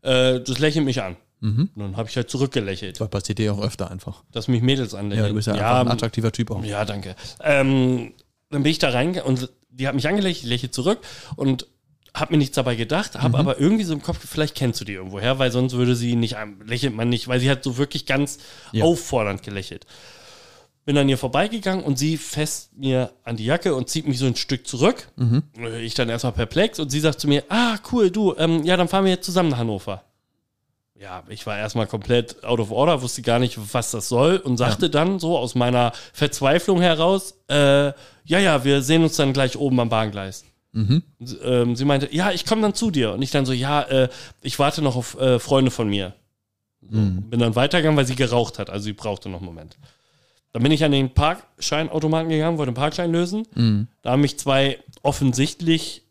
[0.02, 1.16] äh, das lächelt mich an.
[1.40, 1.70] Mhm.
[1.74, 4.24] Und dann habe ich halt zurückgelächelt, Das passiert dir auch öfter einfach.
[4.32, 5.26] dass mich Mädels anlächeln.
[5.26, 6.64] Ja, du bist ja, einfach ein attraktiver Typ auch.
[6.64, 7.14] Ja, danke.
[7.40, 8.12] Ähm,
[8.50, 10.98] dann bin ich da rein und die hat mich angelächelt, ich lächle zurück
[11.36, 11.68] und
[12.14, 13.22] habe mir nichts dabei gedacht, Mhm.
[13.22, 16.16] habe aber irgendwie so im Kopf, vielleicht kennst du die irgendwoher, weil sonst würde sie
[16.16, 18.38] nicht, lächelt man nicht, weil sie hat so wirklich ganz
[18.72, 18.84] Ja.
[18.84, 19.86] auffordernd gelächelt.
[20.84, 24.24] Bin an ihr vorbeigegangen und sie fest mir an die Jacke und zieht mich so
[24.26, 25.08] ein Stück zurück.
[25.16, 25.42] Mhm.
[25.82, 28.88] Ich dann erstmal perplex und sie sagt zu mir, ah, cool, du, ähm, ja, dann
[28.88, 30.02] fahren wir jetzt zusammen nach Hannover.
[30.98, 34.56] Ja, ich war erstmal komplett out of order, wusste gar nicht, was das soll und
[34.56, 37.88] sagte dann so aus meiner Verzweiflung heraus, äh,
[38.24, 40.44] ja, ja, wir sehen uns dann gleich oben am Bahngleis.
[40.78, 41.02] Mhm.
[41.42, 43.12] Ähm, sie meinte, ja, ich komme dann zu dir.
[43.12, 44.08] Und ich dann so, ja, äh,
[44.42, 46.14] ich warte noch auf äh, Freunde von mir.
[46.88, 47.22] So, Mhm.
[47.30, 49.76] Bin dann weitergegangen, weil sie geraucht hat, also sie brauchte noch einen Moment.
[50.52, 53.46] Dann bin ich an den Parkscheinautomaten gegangen, wollte einen Parkschein lösen.
[53.54, 53.88] Mhm.
[54.02, 56.02] Da haben mich zwei offensichtlich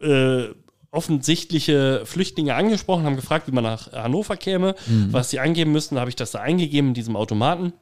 [0.00, 0.48] äh,
[0.90, 5.12] offensichtliche Flüchtlinge angesprochen, haben gefragt, wie man nach Hannover käme, Mhm.
[5.12, 5.94] was sie angeben müssten.
[5.94, 7.72] Da habe ich das da eingegeben in diesem Automaten.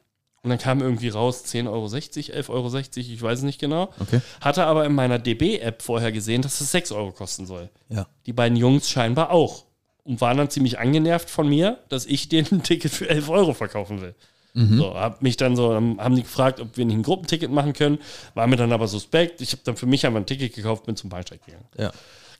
[0.43, 3.93] Und dann kam irgendwie raus 10,60 Euro, 11,60 Euro, ich weiß es nicht genau.
[3.99, 4.21] Okay.
[4.41, 7.69] Hatte aber in meiner DB-App vorher gesehen, dass es 6 Euro kosten soll.
[7.89, 8.07] Ja.
[8.25, 9.65] Die beiden Jungs scheinbar auch.
[10.03, 13.53] Und waren dann ziemlich angenervt von mir, dass ich denen ein Ticket für 11 Euro
[13.53, 14.15] verkaufen will.
[14.55, 14.77] Mhm.
[14.79, 17.99] So, hab mich dann so, haben die gefragt, ob wir nicht ein Gruppenticket machen können.
[18.33, 19.41] War mir dann aber suspekt.
[19.41, 21.67] Ich habe dann für mich einfach ein Ticket gekauft, bin zum Bahnsteig gegangen.
[21.77, 21.91] Ja.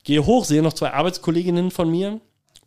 [0.03, 2.20] Gehe hoch, sehe noch zwei Arbeitskolleginnen von mir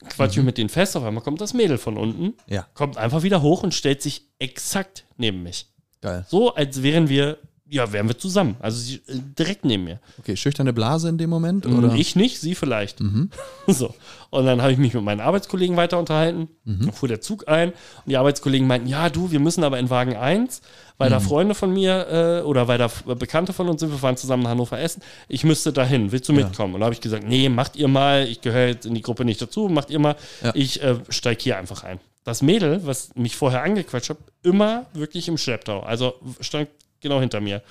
[0.08, 3.42] quatsche mit denen fest, auf einmal kommt das Mädel von unten, Ja, kommt einfach wieder
[3.42, 5.66] hoch und stellt sich exakt neben mich.
[6.00, 6.24] geil.
[6.28, 8.56] So, als wären wir, ja, wären wir zusammen.
[8.60, 9.98] Also sie, äh, direkt neben mir.
[10.18, 11.64] Okay, schüchterne Blase in dem Moment?
[11.66, 11.78] Oder?
[11.78, 11.88] Oder?
[11.92, 11.96] Mhm.
[11.96, 12.98] Ich nicht, sie vielleicht.
[13.66, 13.94] So.
[14.30, 16.48] Und dann habe ich mich mit meinen Arbeitskollegen weiter unterhalten.
[16.64, 16.80] Mhm.
[16.80, 19.88] Dann fuhr der Zug ein und die Arbeitskollegen meinten, ja, du, wir müssen aber in
[19.90, 20.60] Wagen 1,
[20.98, 21.12] weil Mhm.
[21.14, 24.16] da Freunde von mir äh, oder weil da F- Bekannte von uns sind, wir fahren
[24.18, 25.02] zusammen nach Hannover essen.
[25.28, 26.12] Ich müsste dahin.
[26.12, 26.74] Willst du mitkommen?
[26.74, 28.26] Und da habe ich gesagt, nee, macht ihr mal.
[28.28, 29.68] Ich gehöre jetzt in die Gruppe nicht dazu.
[29.68, 30.16] Macht ihr mal.
[30.42, 30.52] Ja.
[30.54, 31.98] Ich äh, steige hier einfach ein.
[32.24, 35.80] Das Mädel, was mich vorher angequatscht hat, immer wirklich im Schlepptau.
[35.80, 36.68] Also stand
[37.04, 37.62] genau hinter mir.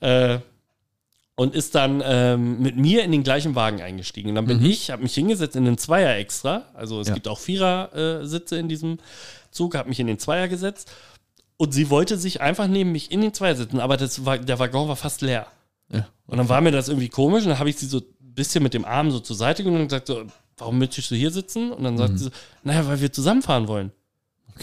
[0.00, 0.38] Äh,
[1.36, 4.28] und ist dann ähm, mit mir in den gleichen Wagen eingestiegen.
[4.30, 6.64] Und dann bin ich, habe mich hingesetzt in den Zweier extra.
[6.74, 7.14] Also es Ja.
[7.14, 8.98] gibt auch Vierer-Sitze in diesem
[9.50, 10.90] Zug, habe mich in den Zweier gesetzt.
[11.56, 14.58] Und sie wollte sich einfach neben mich in den Zweier sitzen, aber das war, der
[14.58, 15.46] Waggon war fast leer.
[15.92, 16.06] Ja.
[16.26, 18.62] Und dann war mir das irgendwie komisch und dann habe ich sie so ein bisschen
[18.62, 20.24] mit dem Arm so zur Seite genommen und gesagt so,
[20.58, 21.72] warum möchtest du hier sitzen?
[21.72, 22.30] Und dann sagt sie so,
[22.64, 23.92] naja, weil wir zusammenfahren wollen.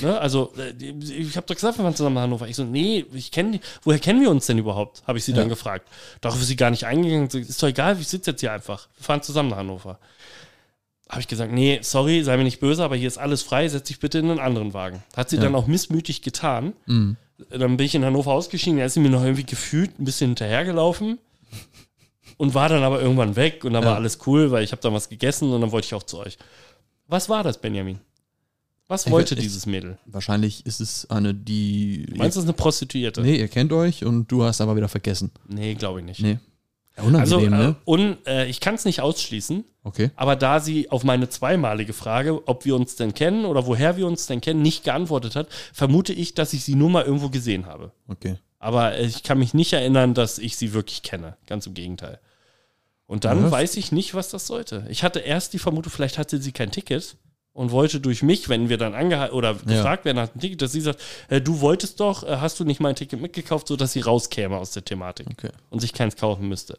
[0.01, 0.19] Ne?
[0.19, 2.47] Also, äh, ich habe doch gesagt, wir fahren zusammen nach Hannover.
[2.47, 3.59] Ich so, nee, ich kenne die.
[3.83, 5.03] Woher kennen wir uns denn überhaupt?
[5.07, 5.37] Habe ich sie Ja.
[5.37, 5.87] dann gefragt.
[6.21, 7.27] Darauf ist sie gar nicht eingegangen.
[7.27, 8.87] Ist doch egal, ich sitze jetzt hier einfach.
[8.97, 9.99] Wir fahren zusammen nach Hannover.
[11.09, 13.87] Habe ich gesagt, nee, sorry, sei mir nicht böse, aber hier ist alles frei, setz
[13.87, 15.03] dich bitte in einen anderen Wagen.
[15.15, 15.43] Hat sie Ja.
[15.43, 16.73] dann auch missmütig getan.
[16.85, 17.15] Mhm.
[17.49, 20.31] Dann bin ich in Hannover ausgeschieden, da ist sie mir noch irgendwie gefühlt ein bisschen
[20.31, 21.17] hinterhergelaufen
[22.37, 23.89] und war dann aber irgendwann weg und dann Ja.
[23.89, 26.17] war alles cool, weil ich habe dann was gegessen und dann wollte ich auch zu
[26.19, 26.37] euch.
[27.07, 27.99] Was war das, Benjamin?
[28.87, 29.97] Was wollte ich- dieses Mädel?
[30.05, 32.05] Wahrscheinlich ist es eine, die.
[32.15, 33.21] Meinst du, es ist eine Prostituierte?
[33.21, 35.31] Nee, ihr kennt euch und du hast aber wieder vergessen.
[35.47, 36.21] Nee, glaube ich nicht.
[36.21, 36.39] Nee.
[36.95, 37.75] Ja, Also, unangenehm, äh, ne?
[37.85, 40.09] und äh, ich kann es nicht ausschließen, Okay.
[40.15, 44.07] aber da sie auf meine zweimalige Frage, ob wir uns denn kennen oder woher wir
[44.07, 47.67] uns denn kennen, nicht geantwortet hat, vermute ich, dass ich sie nur mal irgendwo gesehen
[47.67, 47.91] habe.
[48.07, 48.37] Okay.
[48.57, 51.37] Aber äh, ich kann mich nicht erinnern, dass ich sie wirklich kenne.
[51.45, 52.19] Ganz im Gegenteil.
[53.05, 53.51] Und dann Ja.
[53.51, 54.87] weiß ich nicht, was das sollte.
[54.89, 57.15] Ich hatte erst die Vermutung, vielleicht hatte sie kein Ticket
[57.57, 60.71] und wollte durch mich, wenn wir dann angehalten oder gefragt werden nach dem Ticket, dass
[60.71, 64.01] sie sagt, äh, du wolltest doch, äh, hast du nicht mein Ticket mitgekauft, sodass sie
[64.01, 65.49] rauskäme aus der Thematik Okay.
[65.71, 66.77] und sich keins kaufen müsste.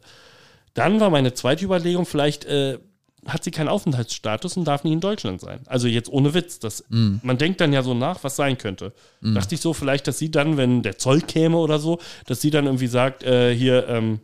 [0.73, 2.79] Dann war meine zweite Überlegung, vielleicht äh,
[3.25, 5.59] hat sie keinen Aufenthaltsstatus und darf nicht in Deutschland sein.
[5.65, 6.59] Also jetzt ohne Witz.
[6.59, 8.93] Das, Man denkt dann ja so nach, was sein könnte.
[9.21, 12.49] Dachte ich so, vielleicht, dass sie dann, wenn der Zoll käme oder so, dass sie
[12.51, 14.21] dann irgendwie sagt, äh, hier, ähm,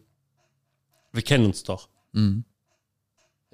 [1.11, 1.89] wir kennen uns doch.
[2.13, 2.45] Mhm.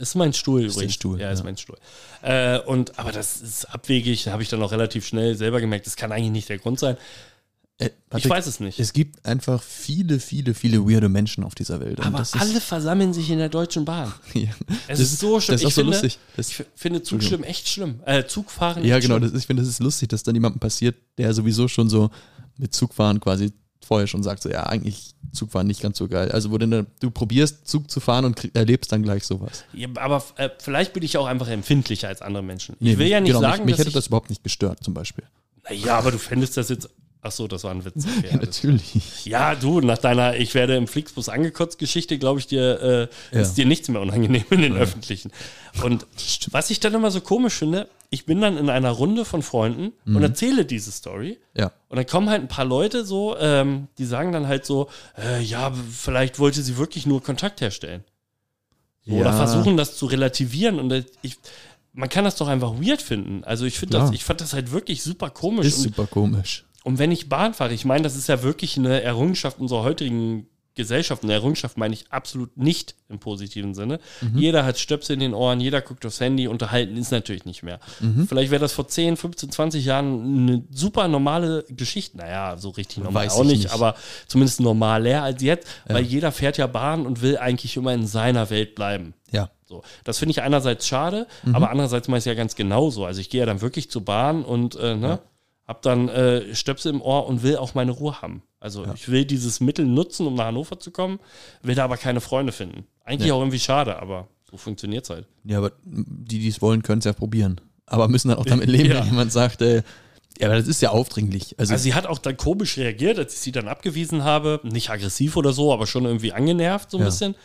[0.01, 0.93] Ist mein Stuhl Ist übrigens.
[0.95, 1.45] Stuhl, ja, ist ja.
[1.45, 1.77] mein Stuhl.
[2.21, 5.95] Äh, und, aber das ist abwegig, habe ich dann auch relativ schnell selber gemerkt, das
[5.95, 6.97] kann eigentlich nicht der Grund sein.
[7.77, 8.79] Äh, Ich Patrick, weiß es nicht.
[8.79, 11.99] Es gibt einfach viele, viele, viele weirde Menschen auf dieser Welt.
[11.99, 14.13] Aber alle versammeln sich in der Deutschen Bahn.
[14.33, 14.49] Ist, ja.
[14.87, 15.53] Es Das ist so schlimm.
[15.55, 16.19] Das ist auch Ich so finde- lustig.
[16.35, 17.99] Das, Ich finde Zugschlimm echt schlimm.
[18.05, 19.19] Äh, Zugfahren ja, echt genau.
[19.19, 22.11] Das, ich finde, das ist lustig, dass dann jemandem passiert, der sowieso schon so
[22.57, 23.51] mit Zugfahren quasi
[23.91, 26.31] vorher schon sagt, so, ja, eigentlich Zugfahren nicht ganz so geil.
[26.31, 29.65] Also, wo denn du probierst, Zug zu fahren und krieg, erlebst dann gleich sowas.
[29.73, 32.75] Ja, aber äh, vielleicht bin ich auch einfach empfindlicher als andere Menschen.
[32.79, 34.93] Ich Nee, will ja nicht genau, sagen, mich, mich hätte das überhaupt nicht gestört, zum
[34.93, 35.25] Beispiel.
[35.69, 36.89] Ja, aber du fändest das jetzt.
[37.21, 38.05] Ach so, das war ein Witz.
[38.17, 39.25] Okay, alles Natürlich.
[39.25, 43.41] Ja, du, nach deiner Ich werde im Flixbus angekotzt Geschichte, glaube ich dir, äh, Ja.
[43.41, 45.31] ist dir nichts mehr unangenehm in den öffentlichen.
[45.83, 46.07] Und
[46.51, 49.93] was ich dann immer so komisch finde, ich bin dann in einer Runde von Freunden
[50.05, 50.17] Mhm.
[50.17, 51.39] und erzähle diese Story.
[51.57, 51.71] Ja.
[51.89, 55.41] Und dann kommen halt ein paar Leute so, ähm, die sagen dann halt so, äh,
[55.41, 58.03] ja, vielleicht wollte sie wirklich nur Kontakt herstellen.
[59.05, 59.37] So, Oder Ja.
[59.37, 60.77] versuchen das zu relativieren.
[60.79, 61.37] Und ich,
[61.93, 63.43] man kann das doch einfach weird finden.
[63.45, 65.65] Also ich finde das, ich fand das halt wirklich super komisch.
[65.67, 66.65] Ist und super komisch.
[66.83, 70.47] und wenn ich Bahn fahre, ich meine, das ist ja wirklich eine Errungenschaft unserer heutigen
[70.75, 71.23] Gesellschaft.
[71.23, 73.99] Eine Errungenschaft meine ich absolut nicht im positiven Sinne.
[74.35, 77.79] Jeder hat Stöpsel in den Ohren, jeder guckt aufs Handy, unterhalten ist natürlich nicht mehr.
[78.27, 82.17] Vielleicht wäre das vor 10, 15, 20 Jahren eine super normale Geschichte.
[82.17, 83.73] Naja, so richtig normal Weiß auch ich nicht, nicht.
[83.73, 83.95] aber
[84.27, 88.49] zumindest normaler als jetzt, weil jeder fährt ja Bahn und will eigentlich immer in seiner
[88.49, 89.13] Welt bleiben.
[89.31, 89.49] Ja.
[89.65, 91.55] So, das finde ich einerseits schade, Mhm.
[91.55, 93.05] aber andererseits mache ich es ja ganz genauso.
[93.05, 95.19] Also ich gehe ja dann wirklich zur Bahn und äh, ne,
[95.67, 98.43] hab dann äh, Stöpsel im Ohr und will auch meine Ruhe haben.
[98.61, 101.19] Also ich will dieses Mittel nutzen, um nach Hannover zu kommen,
[101.63, 102.85] will da aber keine Freunde finden.
[103.03, 103.33] Eigentlich Ja.
[103.33, 105.27] auch irgendwie schade, aber so funktioniert es halt.
[105.43, 107.59] Ja, aber die, die es wollen, können es ja probieren.
[107.87, 108.99] Aber müssen dann auch damit leben, Ja.
[108.99, 109.81] wenn jemand sagt, äh,
[110.39, 111.55] ja, aber das ist ja aufdringlich.
[111.59, 114.59] Also, Also sie hat auch dann komisch reagiert, als ich sie dann abgewiesen habe.
[114.63, 117.07] Nicht aggressiv oder so, aber schon irgendwie angenervt so ein Ja.
[117.07, 117.35] bisschen.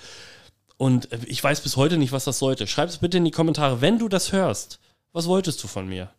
[0.77, 2.67] Und äh, ich weiß bis heute nicht, was das sollte.
[2.67, 4.79] Schreib es bitte in die Kommentare, wenn du das hörst.
[5.13, 6.11] Was wolltest du von mir?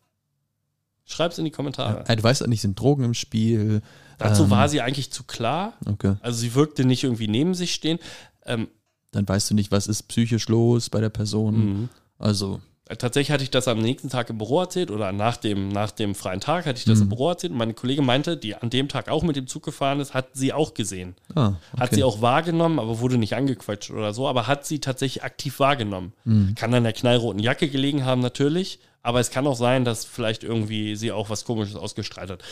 [1.05, 2.03] Schreib es in die Kommentare.
[2.07, 3.81] ja, du weißt ja nicht, sind Drogen im Spiel.
[4.17, 5.73] Dazu ähm, war sie eigentlich zu klar.
[5.85, 6.15] Okay.
[6.21, 7.99] Also sie wirkte nicht irgendwie neben sich stehen.
[8.45, 8.67] Ähm,
[9.11, 11.55] Dann weißt du nicht, was ist psychisch los bei der Person.
[11.57, 11.89] Mhm.
[12.17, 12.61] Also,
[12.97, 16.15] Tatsächlich hatte ich das am nächsten Tag im Büro erzählt oder nach dem, nach dem
[16.15, 18.87] freien Tag hatte ich das im Büro erzählt und meine Kollegin meinte, die an dem
[18.87, 21.15] Tag auch mit dem Zug gefahren ist, hat sie auch gesehen.
[21.35, 21.95] Ah, Hat okay.
[21.95, 26.13] sie auch wahrgenommen, aber wurde nicht angequatscht oder so, aber hat sie tatsächlich aktiv wahrgenommen.
[26.55, 30.45] Kann an der knallroten Jacke gelegen haben, natürlich, aber es kann auch sein, dass vielleicht
[30.45, 32.43] irgendwie sie auch was Komisches ausgestrahlt hat.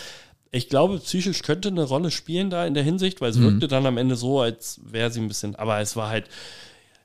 [0.56, 3.86] Ich glaube, psychisch könnte eine Rolle spielen da in der Hinsicht, weil es wirkte dann
[3.86, 6.30] am Ende so, als wäre sie ein bisschen, aber es war halt,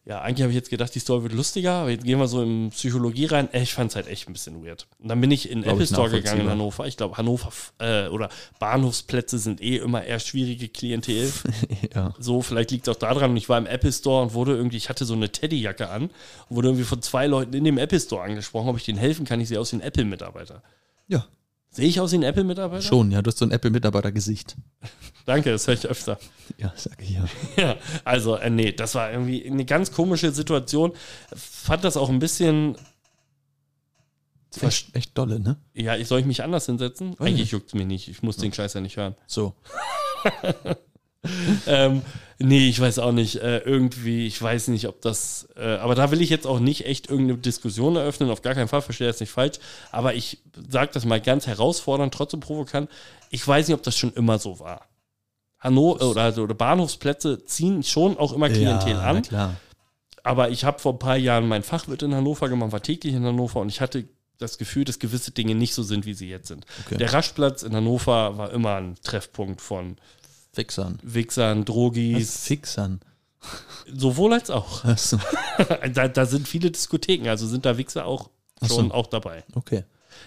[0.06, 2.42] ja, eigentlich habe ich jetzt gedacht, die Story wird lustiger, aber jetzt gehen wir so
[2.42, 3.48] in Psychologie rein.
[3.52, 4.86] Ey, Ich fand es halt echt ein bisschen weird.
[4.98, 6.48] Und dann bin ich in den Apple Store gegangen in.
[6.48, 6.86] Hannover.
[6.86, 8.28] Ich glaube, Hannover äh, oder
[8.60, 11.30] Bahnhofsplätze sind eh immer eher schwierige Klientel.
[11.94, 12.14] ja.
[12.18, 13.32] So, vielleicht liegt es auch daran.
[13.32, 16.04] Und ich war im Apple Store und wurde irgendwie, ich hatte so eine Teddyjacke an
[16.04, 19.26] und wurde irgendwie von zwei Leuten in dem Apple Store angesprochen, ob ich denen helfen
[19.26, 19.40] kann.
[19.40, 20.62] Ich sehe aus wie ein Apple-Mitarbeiter.
[21.08, 21.26] ja,
[21.72, 22.82] Sehe ich aus wie ein Apple-Mitarbeiter?
[22.82, 23.12] schon.
[23.12, 24.56] Ja, du hast so ein Apple-Mitarbeiter-Gesicht.
[25.24, 26.18] Danke, das höre ich öfter.
[26.58, 27.24] Ja, sag ich ja.
[27.56, 30.92] Ja, also, äh, nee, das war irgendwie eine ganz komische Situation.
[31.34, 32.76] Fand das auch ein bisschen,
[34.52, 35.58] Ist Echt, echt dolle, ne?
[35.74, 37.14] ja, ich soll ich mich anders hinsetzen?
[37.18, 38.08] Weiß Eigentlich juckt es mich nicht.
[38.08, 39.14] Ich muss den Scheiß ja nicht hören.
[39.28, 39.54] So.
[41.66, 42.02] ähm,
[42.38, 43.36] nee, ich weiß auch nicht.
[43.36, 45.48] Äh, irgendwie, ich weiß nicht, ob das.
[45.56, 48.30] Äh, aber da will ich jetzt auch nicht echt irgendeine Diskussion eröffnen.
[48.30, 49.58] Auf gar keinen Fall, verstehe das nicht falsch.
[49.92, 52.90] Aber ich sage das mal ganz herausfordernd, trotzdem provokant.
[53.30, 54.86] Ich weiß nicht, ob das schon immer so war.
[55.58, 59.22] Hannover oder, also, oder Bahnhofsplätze ziehen schon auch immer Klientel ja, an.
[59.22, 59.56] klar.
[60.22, 63.24] Aber ich habe vor ein paar Jahren mein Fachwirt in Hannover gemacht, war täglich in
[63.24, 64.04] Hannover und ich hatte
[64.38, 66.66] das Gefühl, dass gewisse Dinge nicht so sind, wie sie jetzt sind.
[66.86, 66.96] Okay.
[66.96, 69.96] Der Raschplatz in Hannover war immer ein Treffpunkt von
[70.52, 70.98] Fixern.
[71.02, 73.00] Wichsern, Drogis, Fixern.
[73.92, 74.84] sowohl als auch.
[74.84, 75.18] Achso.
[75.94, 78.76] da, da sind viele Diskotheken, also sind da Wichser auch Ach so.
[78.76, 79.44] schon auch dabei.
[79.54, 79.84] Okay.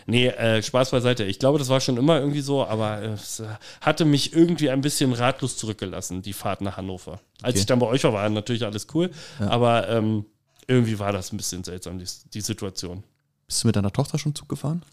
[0.08, 1.24] Nee, äh, Spaß beiseite.
[1.24, 3.48] Ich glaube, das war schon immer irgendwie so, aber es äh,
[3.82, 7.20] hatte mich irgendwie ein bisschen ratlos zurückgelassen, die Fahrt nach Hannover.
[7.42, 7.60] Als Okay.
[7.60, 9.50] ich dann bei euch war, war natürlich alles cool, Ja.
[9.50, 10.26] aber ähm,
[10.68, 13.04] irgendwie war das ein bisschen seltsam, die, die Situation.
[13.46, 14.84] Bist du mit deiner Tochter schon Zug gefahren?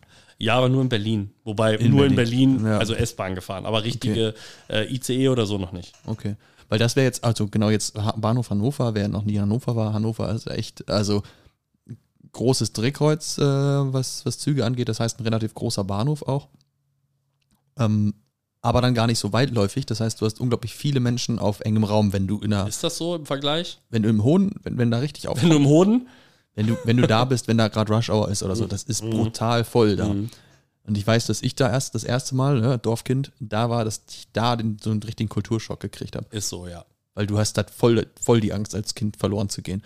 [0.41, 1.31] Ja, aber nur in Berlin.
[1.45, 2.73] Wobei In nur in Berlin, Berlin.
[2.73, 2.79] Ja.
[2.79, 4.35] also S-Bahn gefahren, aber richtige
[4.69, 5.93] äh, ICE oder so noch nicht.
[6.07, 6.37] Okay.
[6.71, 10.33] Weil das wäre jetzt, also genau jetzt Bahnhof Hannover, wer noch nie Hannover war, Hannover
[10.33, 11.23] ist echt, also
[12.33, 14.89] großes Drehkreuz, äh, was, was Züge angeht.
[14.89, 16.49] Das heißt, ein relativ großer Bahnhof auch.
[17.79, 18.15] Ähm,
[18.63, 19.87] aber dann gar nicht so weitläufig.
[19.87, 22.85] Das heißt, du hast unglaublich viele Menschen auf engem Raum, wenn du in einer, Ist
[22.85, 23.79] das so im Vergleich?
[23.91, 26.09] wenn du im Hohen, wenn, wenn da richtig auf, Wenn du im Hoden?
[26.55, 28.83] Wenn du, wenn du da bist, wenn da gerade Rush Hour ist oder so, das
[28.83, 30.09] ist brutal voll da.
[30.09, 30.31] Mhm.
[30.85, 34.03] Und ich weiß, dass ich da erst das erste Mal, ne, Dorfkind, da war, dass
[34.11, 36.27] ich da den, so einen richtigen Kulturschock gekriegt habe.
[36.31, 36.85] Ist so, ja.
[37.15, 39.83] Weil du hast da voll, voll die Angst, als Kind verloren zu gehen.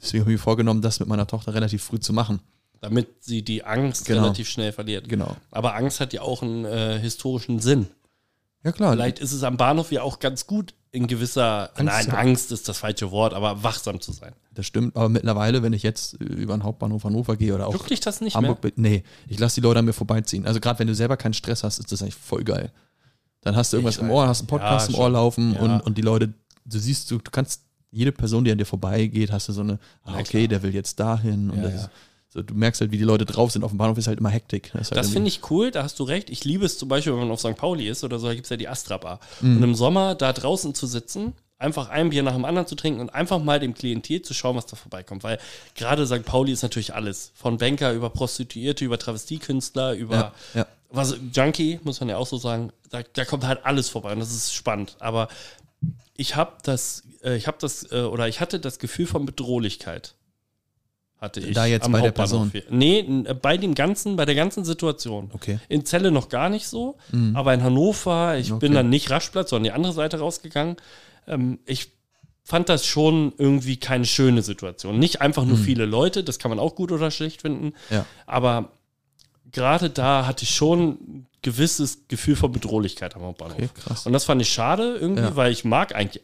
[0.00, 2.40] Deswegen habe ich mir vorgenommen, das mit meiner Tochter relativ früh zu machen.
[2.80, 4.22] Damit sie die Angst Genau.
[4.22, 5.08] relativ schnell verliert.
[5.08, 5.36] Genau.
[5.50, 7.86] Aber Angst hat ja auch einen äh, historischen Sinn.
[8.64, 8.92] Ja, klar.
[8.92, 12.28] Vielleicht ist es am Bahnhof ja auch ganz gut, in gewisser, Angst nein, haben.
[12.28, 14.32] Angst ist das falsche Wort, aber wachsam zu sein.
[14.54, 14.96] Das stimmt.
[14.96, 18.20] Aber mittlerweile, wenn ich jetzt äh, über den Hauptbahnhof Hannover gehe oder auch dich das
[18.20, 20.46] nicht Hamburg, bin- nee, ich lasse die Leute an mir vorbeiziehen.
[20.46, 22.72] Also gerade wenn du selber keinen Stress hast, ist das eigentlich voll geil.
[23.42, 24.48] Dann hast du irgendwas Ich im Ohr, hast einen.
[24.48, 25.60] Podcast Ja, im Ohr laufen Ja.
[25.60, 26.32] und, und die Leute,
[26.64, 29.78] du siehst, du, du kannst jede Person, die an dir vorbeigeht, hast du so eine,
[30.04, 31.50] ah, okay, der will jetzt dahin.
[31.50, 31.74] Und Ja, das.
[31.82, 31.90] Ist,
[32.36, 33.64] so, du merkst halt, wie die Leute drauf sind.
[33.64, 34.70] Auf dem Bahnhof ist halt immer Hektik.
[34.74, 36.28] Das, halt Das finde ich cool, da hast du recht.
[36.30, 37.56] Ich liebe es zum Beispiel, wenn man auf St.
[37.56, 39.20] Pauli ist oder so, da gibt es ja die Astra Bar.
[39.40, 39.56] Mhm.
[39.56, 43.00] Und im Sommer da draußen zu sitzen, einfach ein Bier nach dem anderen zu trinken
[43.00, 45.24] und einfach mal dem Klientel zu schauen, was da vorbeikommt.
[45.24, 45.38] Weil
[45.74, 46.24] gerade St.
[46.24, 47.32] Pauli ist natürlich alles.
[47.34, 50.66] Von Banker über Prostituierte, über Travestiekünstler, über Ja, ja.
[50.90, 52.70] was, Junkie, muss man ja auch so sagen.
[52.90, 54.96] Da, da kommt halt alles vorbei und das ist spannend.
[55.00, 55.28] Aber
[56.16, 60.14] ich habe das, äh, ich habe das, äh, oder ich hatte das Gefühl von Bedrohlichkeit.
[61.18, 61.54] Hatte ich.
[61.54, 62.52] Da jetzt bei der Person?
[62.68, 65.30] Nee, äh, bei dem ganzen, bei der ganzen Situation.
[65.32, 65.58] Okay.
[65.68, 66.96] In Celle noch gar nicht so,
[67.34, 68.74] aber in Hannover, ich bin Okay.
[68.74, 70.76] dann nicht Raschplatz, sondern die andere Seite rausgegangen.
[71.26, 71.90] Ähm, ich
[72.44, 74.98] fand das schon irgendwie keine schöne Situation.
[74.98, 78.04] Nicht einfach nur viele Leute, das kann man auch gut oder schlecht finden, Ja.
[78.26, 78.70] aber
[79.50, 83.56] gerade da hatte ich schon gewisses Gefühl von Bedrohlichkeit am Hauptbahnhof.
[83.56, 84.04] Okay, krass.
[84.04, 85.36] Und das fand ich schade irgendwie, Ja.
[85.36, 86.22] weil ich mag eigentlich,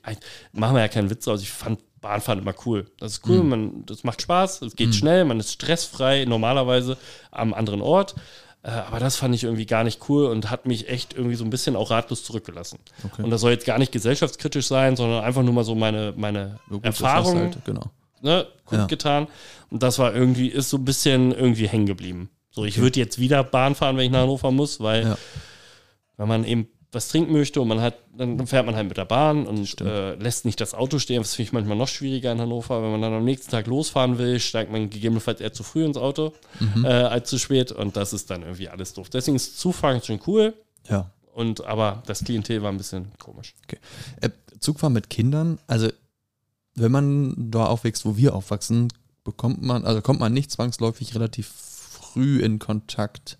[0.53, 2.91] machen wir ja keinen Witz aus, ich fand Bahnfahren immer cool.
[2.99, 3.33] Das ist Mhm.
[3.33, 6.97] cool, man, das macht Spaß, es geht schnell, man ist stressfrei normalerweise
[7.31, 8.17] am anderen Ort.
[8.65, 11.45] Äh, aber das fand ich irgendwie gar nicht cool und hat mich echt irgendwie so
[11.45, 12.79] ein bisschen auch ratlos zurückgelassen.
[13.05, 13.23] Okay.
[13.23, 16.59] Und das soll jetzt gar nicht gesellschaftskritisch sein, sondern einfach nur mal so meine, meine
[16.69, 17.85] So gut, Erfahrung Halt, genau.
[18.21, 19.29] ne, kundgetan.
[19.71, 22.31] Und das war irgendwie, ist so ein bisschen irgendwie hängen geblieben.
[22.53, 25.19] So, ich würde jetzt wieder Bahn fahren, wenn ich nach Hannover muss, weil Ja.
[26.19, 29.07] wenn man eben was trinken möchte und man hat, dann fährt man halt mit der
[29.07, 31.23] Bahn und äh, lässt nicht das Auto stehen.
[31.23, 32.83] Das finde ich manchmal noch schwieriger in Hannover.
[32.83, 35.97] Wenn man dann am nächsten Tag losfahren will, steigt man gegebenenfalls eher zu früh ins
[35.97, 36.85] Auto Mhm.
[36.85, 37.73] äh, als zu spät.
[37.73, 39.09] Und das ist dann irgendwie alles doof.
[39.09, 40.53] Deswegen ist Zufahren schon cool.
[40.91, 41.11] Ja.
[41.33, 43.55] Und aber das Klientel war ein bisschen komisch.
[43.65, 43.79] Okay.
[44.21, 44.29] Äh,
[44.61, 45.89] Zugfahren mit Kindern, also
[46.75, 48.89] wenn man da aufwächst, wo wir aufwachsen,
[49.25, 51.51] bekommt man, also kommt man nicht zwangsläufig relativ
[52.13, 53.39] früh in Kontakt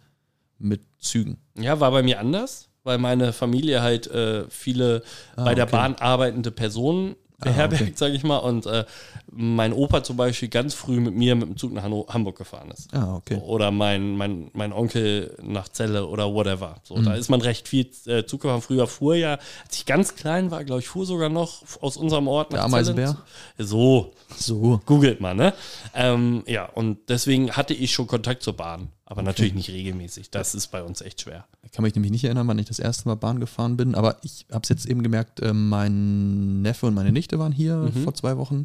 [0.59, 1.39] mit Zügen.
[1.59, 5.03] Ja, war bei mir anders, weil meine Familie halt äh, viele
[5.37, 5.73] Ah, bei der okay.
[5.73, 7.93] Bahn arbeitende Personen Ah, beherbergt, okay.
[7.95, 8.39] sage ich mal.
[8.39, 8.85] Und äh,
[9.31, 12.93] mein Opa zum Beispiel ganz früh mit mir mit dem Zug nach Hamburg gefahren ist.
[12.95, 13.37] Ah, okay.
[13.45, 16.77] Oder mein, mein, mein Onkel nach Celle oder whatever.
[16.83, 17.05] So, Mhm.
[17.05, 18.63] Da ist man recht viel äh, Zug gefahren.
[18.63, 19.33] Früher fuhr ja,
[19.65, 22.65] als ich ganz klein war, glaube ich, fuhr sogar noch aus unserem Ort nach Der
[22.65, 23.17] Ameisenbär?
[23.57, 23.69] Celle.
[23.69, 24.81] So, So.
[24.87, 25.53] googelt mal, ne?
[25.95, 28.89] Ähm, ja, und deswegen hatte ich schon Kontakt zur Bahn.
[29.13, 30.31] Aber natürlich nicht regelmäßig.
[30.31, 31.45] Das ist bei uns echt schwer.
[31.63, 34.17] Ich kann mich nämlich nicht erinnern, wann ich das erste Mal Bahn gefahren bin, aber
[34.23, 38.05] ich habe es jetzt eben gemerkt, äh, mein Neffe und meine Nichte waren hier Mhm.
[38.05, 38.65] vor zwei Wochen.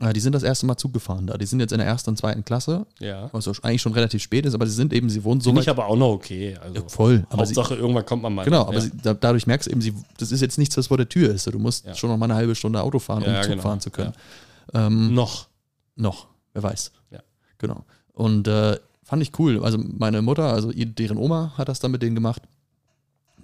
[0.00, 1.38] Äh, die sind das erste Mal Zug gefahren da.
[1.38, 3.28] Die sind jetzt in der ersten und zweiten Klasse, Ja.
[3.32, 5.68] was eigentlich schon relativ spät ist, aber sie sind eben, sie wohnen so Finde ich
[5.70, 6.56] aber auch noch okay.
[6.60, 7.24] Also, Ja, voll.
[7.30, 8.44] Aber sie, Hauptsache, irgendwann kommt man mal.
[8.44, 8.80] genau, hin, aber ja.
[8.80, 11.32] sie, da, dadurch merkst du eben, sie, das ist jetzt nichts, was vor der Tür
[11.32, 11.46] ist.
[11.46, 11.94] Du musst Ja.
[11.94, 13.62] schon noch mal eine halbe Stunde Auto fahren, um Zug genau.
[13.62, 14.12] fahren zu können.
[14.74, 15.46] Ähm, noch.
[15.94, 16.90] Noch, wer weiß.
[17.12, 17.20] Ja.
[17.58, 17.84] Genau.
[18.14, 19.62] Und äh, fand ich cool.
[19.64, 22.42] Also meine Mutter, also deren Oma hat das dann mit denen gemacht.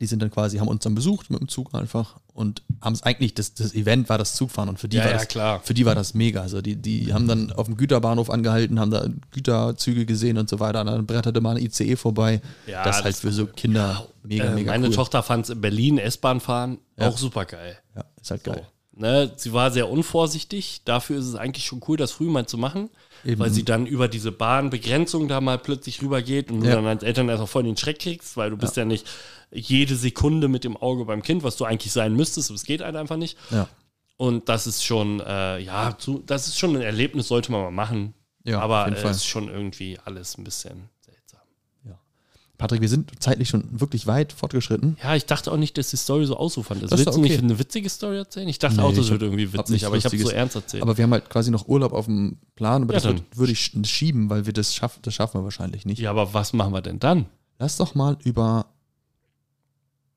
[0.01, 3.03] Die sind dann quasi, haben uns dann besucht mit dem Zug einfach und haben es
[3.03, 5.61] eigentlich, das, das Event war das Zugfahren und für die Ja, war ja, das, klar.
[5.63, 6.41] für die war das mega.
[6.41, 10.59] Also die, die haben dann auf dem Güterbahnhof angehalten, haben da Güterzüge gesehen und so
[10.59, 10.81] weiter.
[10.81, 12.41] Und dann bretterte mal ein ICE vorbei.
[12.67, 14.95] Ja, das ist halt das- für so Kinder mega, Äh, mega meine cool.
[14.95, 17.09] Tochter fand es in Berlin S-Bahn fahren Ja.
[17.09, 17.77] auch super geil.
[17.95, 18.53] Ja, ist halt So.
[18.53, 18.67] geil.
[18.93, 20.83] Ne, sie war sehr unvorsichtig.
[20.87, 22.89] Dafür ist es eigentlich schon cool, das früh mal zu machen,
[23.25, 23.41] Eben.
[23.41, 26.77] weil sie dann über diese Bahnbegrenzung da mal plötzlich rübergeht und du Ja.
[26.77, 28.85] dann als Eltern erstmal voll den Schreck kriegst, weil du bist ja.
[28.85, 29.07] nicht
[29.53, 32.81] jede Sekunde mit dem Auge beim Kind, was du eigentlich sein müsstest, aber es geht
[32.83, 33.37] halt einfach nicht.
[33.51, 33.69] Ja.
[34.17, 37.71] Und das ist schon, äh, ja, zu, das ist schon ein Erlebnis, sollte man mal
[37.71, 38.15] machen.
[38.45, 40.89] Ja, aber äh, es ist schon irgendwie alles ein bisschen.
[42.61, 44.99] Patrick, wir sind zeitlich schon wirklich weit fortgeschritten.
[45.03, 46.91] Ja, ich dachte auch nicht, dass die Story so ausufernd ist.
[46.93, 47.31] Das Willst du okay.
[47.31, 48.47] nicht eine witzige Story erzählen?
[48.49, 50.83] Ich dachte Nee, auch, das wird irgendwie witzig, aber ich habe so ernst erzählt.
[50.83, 53.23] Aber wir haben halt quasi noch Urlaub auf dem Plan, aber Ja, das dann.
[53.35, 56.01] würde ich sch- schieben, weil wir das schaffen, das schaffen wir wahrscheinlich nicht.
[56.01, 57.25] ja, aber was machen wir denn dann?
[57.59, 58.67] Lass doch mal über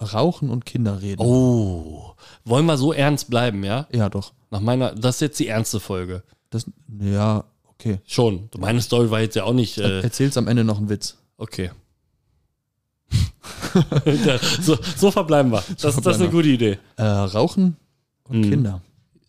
[0.01, 1.21] Rauchen und Kinder reden.
[1.21, 3.87] Oh, wollen wir so ernst bleiben, ja?
[3.93, 4.33] Ja, doch.
[4.51, 6.23] Nach meiner, das ist jetzt die ernste Folge.
[6.49, 6.65] Das,
[6.99, 7.99] ja, okay.
[8.05, 8.49] Schon.
[8.57, 11.17] Meine Story war jetzt ja auch nicht, äh, Erzähl's am Ende noch einen Witz.
[11.37, 11.71] okay.
[14.25, 15.57] Ja, so, so verbleiben wir.
[15.69, 16.77] Das, das ist verbleiben eine gute Idee.
[16.97, 17.77] Äh, Rauchen
[18.27, 18.49] und Mhm.
[18.49, 18.81] Kinder.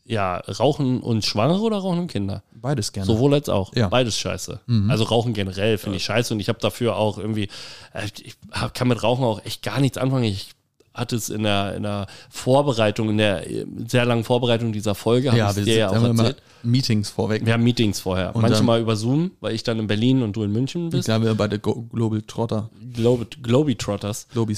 [0.06, 2.42] Ja, Rauchen und Schwangere oder Rauchen und Kinder?
[2.52, 3.06] Beides gerne.
[3.06, 3.74] Sowohl als auch.
[3.74, 3.88] Ja.
[3.88, 4.60] Beides scheiße.
[4.66, 4.90] Mhm.
[4.90, 7.48] Also Rauchen generell finde ich scheiße und ich habe dafür auch irgendwie,
[7.94, 8.36] äh, ich
[8.74, 10.24] kann mit Rauchen auch echt gar nichts anfangen.
[10.24, 10.50] Ich
[10.94, 15.28] hatte es in der, in der Vorbereitung, in der äh, sehr langen Vorbereitung dieser Folge,
[15.28, 16.40] habe ja, ich wir dir ja auch erzählt.
[16.62, 17.44] Meetings vorweg.
[17.44, 18.34] Wir haben Meetings vorher.
[18.34, 21.04] Und Manchmal über Zoom, weil ich dann in Berlin und du in München Ich bist.
[21.06, 22.70] glaube, bei der Global Trotter.
[22.94, 24.28] Globe, Globetrotters.
[24.32, 24.56] Globi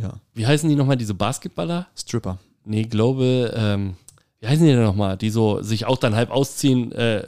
[0.00, 1.86] ja, Wie heißen die nochmal, diese Basketballer?
[1.96, 2.38] Stripper.
[2.64, 3.94] Nee, Global, ähm,
[4.40, 5.16] wie heißen die denn nochmal?
[5.16, 6.92] Die so sich auch dann halb ausziehen.
[6.92, 7.24] Äh,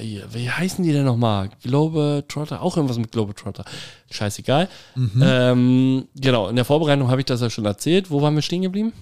[0.00, 1.50] wie heißen die denn nochmal?
[1.62, 3.64] Globetrotter, auch irgendwas mit Globetrotter.
[4.10, 4.68] Scheißegal.
[4.94, 5.22] Mhm.
[5.22, 8.10] Ähm, genau, in der Vorbereitung habe ich das ja schon erzählt.
[8.10, 8.92] Wo waren wir stehen geblieben?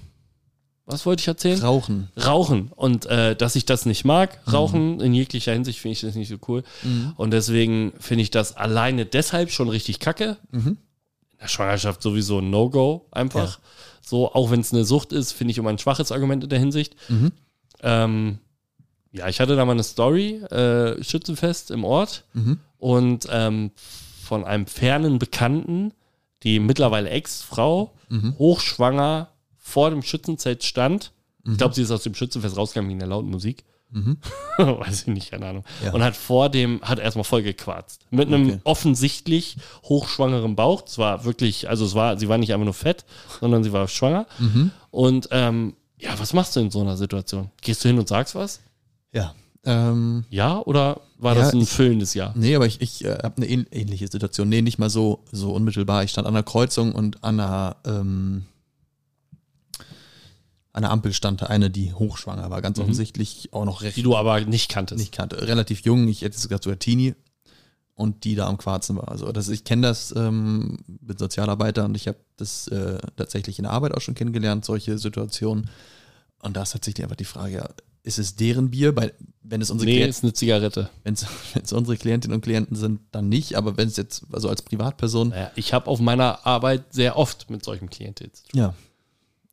[0.84, 1.60] Was wollte ich erzählen?
[1.60, 2.08] Rauchen.
[2.22, 2.68] Rauchen.
[2.74, 4.52] Und äh, dass ich das nicht mag, Mhm.
[4.52, 6.64] Rauchen in jeglicher Hinsicht finde ich das nicht so cool.
[7.16, 10.38] Und deswegen finde ich das alleine deshalb schon richtig kacke.
[10.50, 10.76] Mhm.
[11.30, 13.60] In der Schwangerschaft sowieso ein No-Go einfach.
[14.04, 16.58] So, auch wenn es eine Sucht ist, finde ich immer ein schwaches Argument in der
[16.58, 16.96] Hinsicht.
[17.08, 17.32] Mhm.
[17.82, 18.38] Ähm,
[19.12, 22.58] ja, ich hatte da mal eine Story, äh, Schützenfest im Ort Mhm.
[22.78, 23.70] und ähm,
[24.22, 25.92] von einem fernen Bekannten,
[26.42, 28.34] die mittlerweile Ex-Frau, Mhm.
[28.38, 31.12] hochschwanger vor dem Schützenzelt stand.
[31.44, 33.64] Ich glaube, sie ist aus dem Schützenfest rausgegangen wegen der lauten Musik.
[33.90, 34.18] Mhm.
[34.58, 35.64] Weiß ich nicht, keine Ahnung.
[35.84, 35.92] Ja.
[35.92, 38.06] Und hat vor dem, hat erstmal voll gequarzt.
[38.10, 38.60] Mit einem Okay.
[38.64, 40.84] offensichtlich hochschwangeren Bauch.
[40.86, 43.04] Es war wirklich, also es war, sie war nicht einfach nur fett,
[43.40, 44.26] sondern sie war schwanger.
[44.38, 44.70] Mhm.
[44.90, 47.50] Und ähm, ja, was machst du in so einer Situation?
[47.60, 48.60] Gehst du hin und sagst was?
[49.12, 49.34] Ja.
[49.64, 52.32] Ähm, Ja, oder war Ja, das ein ich- füllendes Ja?
[52.36, 54.48] nee, aber ich, ich äh, habe eine ähn ähnliche Situation.
[54.48, 56.02] Nee, nicht mal so, so unmittelbar.
[56.02, 58.46] Ich stand an der Kreuzung und an der, ähm,
[60.72, 62.62] an der Ampel stand eine, die hochschwanger war.
[62.62, 64.98] Ganz offensichtlich auch noch recht Die du aber nicht kanntest.
[64.98, 65.46] nicht kannte.
[65.46, 67.14] Relativ jung, ich hätte sogar sogar Teenie.
[67.94, 69.08] Und die da am Quarzen war.
[69.10, 73.64] Also das, ich kenne das, ähm, bin Sozialarbeiter und ich habe das äh, tatsächlich in
[73.64, 75.68] der Arbeit auch schon kennengelernt, solche Situationen.
[76.40, 77.68] Und da ist tatsächlich einfach die Frage, ja,
[78.02, 78.94] ist es deren Bier?
[78.96, 79.12] Weil,
[79.42, 80.90] wenn es unsere, Nee, Klient, ist eine Zigarette.
[81.04, 83.56] wenn's, wenn's unsere Klientinnen und Klienten sind, dann nicht.
[83.56, 87.50] Aber wenn es jetzt, also als Privatperson, Naja, ich habe auf meiner Arbeit sehr oft
[87.50, 88.60] mit solchen Klienten zu tun.
[88.60, 88.74] ja.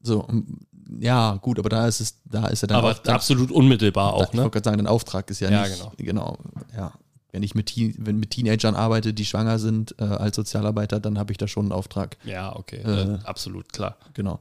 [0.01, 0.59] So, um,
[1.01, 4.27] ja, gut, aber da ist es, da ist ja dann Aber da, absolut unmittelbar auch,
[4.29, 4.43] ich ne?
[4.43, 6.37] wollte gerade sagen, dein Auftrag ist ja, Ja, nicht, genau,
[6.75, 6.93] ja.
[7.33, 11.19] Wenn ich mit, Teen, wenn mit Teenagern arbeite, die schwanger sind äh, als Sozialarbeiter, dann
[11.19, 12.17] habe ich da schon einen Auftrag.
[12.23, 12.77] Ja, okay.
[12.77, 13.01] Äh.
[13.15, 13.97] äh, absolut, klar.
[14.13, 14.39] Genau.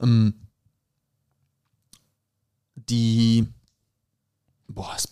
[0.00, 0.34] Ähm,
[2.88, 3.46] die
[4.68, 5.08] Boah, es,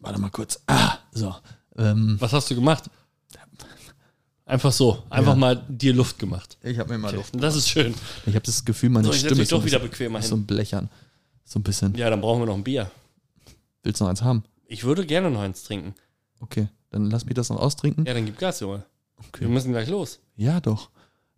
[0.00, 0.60] warte mal kurz.
[0.66, 1.34] Ah, so.
[1.76, 2.90] Ähm, Was hast du gemacht?
[4.44, 5.38] Einfach so, einfach Ja.
[5.38, 6.58] mal dir Luft gemacht.
[6.62, 7.32] ich habe mir mal Luft.
[7.40, 7.94] Das ist schön.
[8.26, 10.30] Ich habe das Gefühl, meine So, ich Stimme mich ist doch wieder bequemer ist hin.
[10.30, 10.90] so ein Blechern.
[11.44, 11.94] So ein bisschen.
[11.94, 12.90] Ja, dann brauchen wir noch ein Bier.
[13.84, 14.42] Willst du noch eins haben?
[14.66, 15.94] Ich würde gerne noch eins trinken.
[16.40, 18.04] Okay, dann lass mich das noch austrinken.
[18.06, 18.84] Ja, dann gib Gas, Junge.
[19.18, 19.46] Wir Okay.
[19.46, 20.18] müssen gleich los.
[20.36, 20.90] Ja, doch.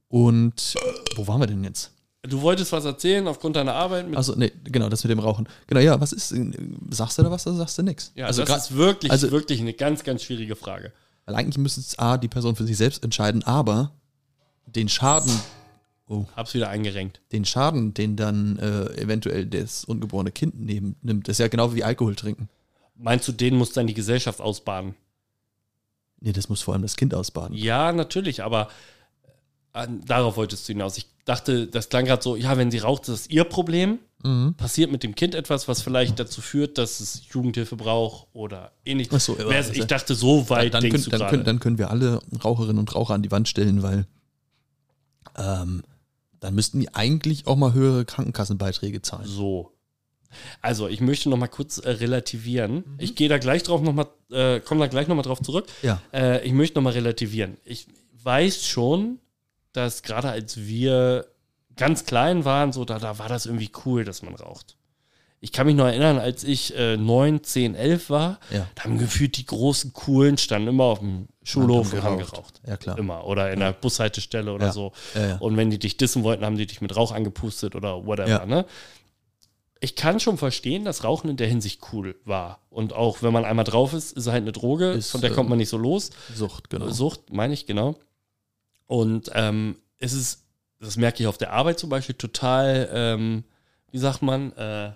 [0.08, 0.74] Und
[1.16, 1.92] wo waren wir denn jetzt?
[2.22, 4.16] Du wolltest was erzählen aufgrund deiner Arbeit mit.
[4.16, 5.48] Also, nee, genau, das mit dem Rauchen.
[5.66, 6.52] Genau, ja, was ist, äh,
[6.90, 8.12] sagst du da was oder sagst du nichts?
[8.14, 10.92] ja, also, das grad- ist wirklich, also- wirklich eine ganz, ganz schwierige Frage.
[11.24, 13.92] weil eigentlich müsste es A, die Person für sich selbst entscheiden, aber
[14.66, 15.32] den Schaden,
[16.36, 17.20] Hab's wieder eingerenkt.
[17.32, 21.82] den Schaden, den dann äh, eventuell das ungeborene Kind nehmen, nimmt, ist ja genau wie
[21.84, 22.48] Alkohol trinken.
[22.96, 24.94] Meinst du, den muss dann die Gesellschaft ausbaden?
[26.20, 27.56] Nee, das muss vor allem das Kind ausbaden.
[27.56, 28.68] Ja, natürlich, aber
[29.72, 30.96] darauf wolltest du hinaus.
[30.98, 33.98] Ich dachte, das klang gerade so, ja, wenn sie raucht, ist das ihr Problem.
[34.24, 34.54] Mhm.
[34.54, 39.08] Passiert mit dem Kind etwas, was vielleicht dazu führt, dass es Jugendhilfe braucht oder ähnlich.
[39.12, 41.60] Ach so, ja, also- ich dachte, so weit dann, denkst können, du dann, können, dann
[41.60, 44.06] können wir alle Raucherinnen und Raucher an die Wand stellen, weil
[45.36, 45.82] ähm,
[46.40, 49.26] dann müssten die eigentlich auch mal höhere Krankenkassenbeiträge zahlen.
[49.26, 49.72] So.
[50.60, 52.76] Also, ich möchte noch mal kurz äh, relativieren.
[52.76, 52.84] Mhm.
[52.98, 55.66] Ich gehe da gleich drauf noch mal, äh, komme da gleich noch mal drauf zurück.
[55.82, 56.00] Ja.
[56.12, 57.56] Äh, ich möchte noch mal relativieren.
[57.64, 57.86] Ich
[58.22, 59.18] weiß schon,
[59.72, 61.26] dass gerade als wir
[61.76, 64.76] ganz klein waren, so da, da war das irgendwie cool, dass man raucht.
[65.44, 68.68] Ich kann mich noch erinnern, als ich äh, 9, 10, 11 war, Ja.
[68.76, 72.60] da haben gefühlt die großen Coolen standen immer auf dem Schulhof und haben geraucht.
[72.64, 72.96] Ja, klar.
[72.96, 73.26] Immer.
[73.26, 74.72] Oder in der Bushaltestelle oder Ja.
[74.72, 74.92] so.
[75.14, 75.36] Ja, ja.
[75.38, 78.28] Und wenn die dich dissen wollten, haben die dich mit Rauch angepustet oder whatever.
[78.28, 78.46] Ja.
[78.46, 78.66] Ne?
[79.80, 82.60] Ich kann schon verstehen, dass Rauchen in der Hinsicht cool war.
[82.70, 85.32] Und auch wenn man einmal drauf ist, ist es halt eine Droge, Ist, von der
[85.32, 86.10] äh, kommt man nicht so los.
[86.32, 86.88] Sucht, genau.
[86.90, 87.96] Sucht, meine ich, genau.
[88.86, 90.44] Und ähm, es ist,
[90.80, 93.44] das merke ich auf der Arbeit zum Beispiel, total, ähm,
[93.90, 94.92] wie sagt man, äh,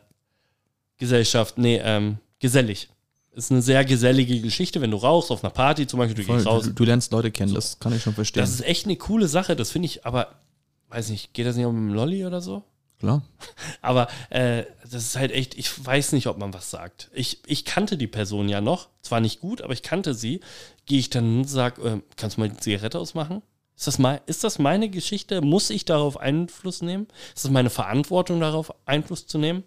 [0.98, 2.88] Gesellschaft, nee, ähm, gesellig.
[3.32, 6.36] Ist eine sehr gesellige Geschichte, wenn du rauchst auf einer Party zum Beispiel, du Voll,
[6.36, 6.64] gehst raus.
[6.64, 8.40] du, du lernst Leute kennen, das kann ich schon verstehen.
[8.40, 10.40] Das ist echt eine coole Sache, das finde ich, aber
[10.88, 12.64] weiß nicht, geht das nicht auch mit dem Lolli oder so?
[12.98, 13.22] Klar.
[13.82, 17.10] Aber äh, das ist halt echt, ich weiß nicht, ob man was sagt.
[17.12, 20.40] Ich, ich kannte die Person ja noch, zwar nicht gut, aber ich kannte sie.
[20.86, 23.42] Gehe ich dann und sage, äh, kannst du mal die Zigarette ausmachen?
[23.76, 25.42] Ist das, mein, ist das meine Geschichte?
[25.42, 27.06] Muss ich darauf Einfluss nehmen?
[27.34, 29.64] Ist das meine Verantwortung, darauf Einfluss zu nehmen?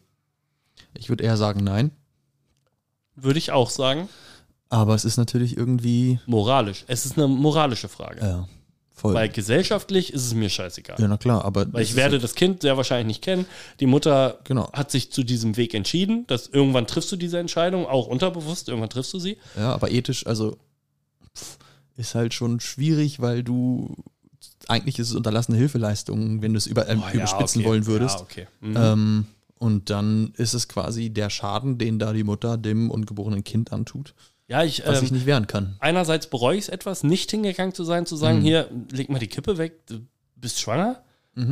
[0.95, 1.91] Ich würde eher sagen nein,
[3.15, 4.09] Würde ich auch sagen.
[4.69, 6.85] aber es ist natürlich irgendwie, Moralisch.
[6.87, 8.21] Es ist eine moralische Frage.
[8.21, 8.47] ja,
[8.95, 9.13] voll.
[9.13, 10.95] Weil gesellschaftlich ist es mir scheißegal.
[10.99, 13.45] ja, na klar, aber Weil ich werde das Kind sehr wahrscheinlich nicht kennen.
[13.79, 14.71] Die Mutter Genau.
[14.73, 16.25] hat sich zu diesem Weg entschieden.
[16.27, 19.37] Dass irgendwann triffst du diese Entscheidung, auch unterbewusst, irgendwann triffst du sie.
[19.55, 20.57] Ja, aber ethisch, also
[21.99, 23.95] ist halt schon schwierig, weil du
[24.67, 27.69] eigentlich ist es unterlassene Hilfeleistung, wenn du es über, ähm, Oh, ja, überspitzen okay.
[27.69, 28.19] wollen würdest.
[28.19, 28.47] Ja, okay.
[28.61, 28.75] Mhm.
[28.77, 29.25] Ähm,
[29.57, 34.13] und dann ist es quasi der Schaden, den da die Mutter dem ungeborenen Kind antut,
[34.47, 35.75] ja, ich, was ähm, ich nicht wehren kann.
[35.79, 39.27] einerseits bereue ich es etwas, nicht hingegangen zu sein, zu sagen, hier, leg mal die
[39.27, 39.99] Kippe weg, du
[40.35, 41.03] bist schwanger.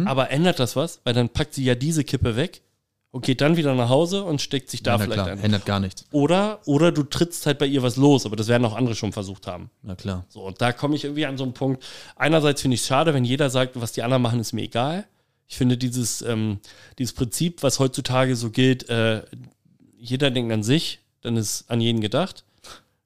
[0.03, 0.99] Aber ändert das was?
[1.05, 2.61] Weil dann packt sie ja diese Kippe weg
[3.17, 5.39] und geht dann wieder nach Hause und steckt sich da na vielleicht klar, ein.
[5.39, 6.05] ändert gar nichts.
[6.11, 9.11] Oder, oder du trittst halt bei ihr was los, aber das werden auch andere schon
[9.11, 9.71] versucht haben.
[9.81, 10.25] Na klar.
[10.29, 11.83] So, und da komme ich irgendwie an so einen Punkt.
[12.15, 15.07] Einerseits finde ich es schade, wenn jeder sagt, was die anderen machen, ist mir egal.
[15.47, 16.59] Ich finde dieses, ähm,
[16.99, 19.23] dieses Prinzip, was heutzutage so gilt, äh,
[19.97, 22.43] jeder denkt an sich, dann ist an jeden gedacht.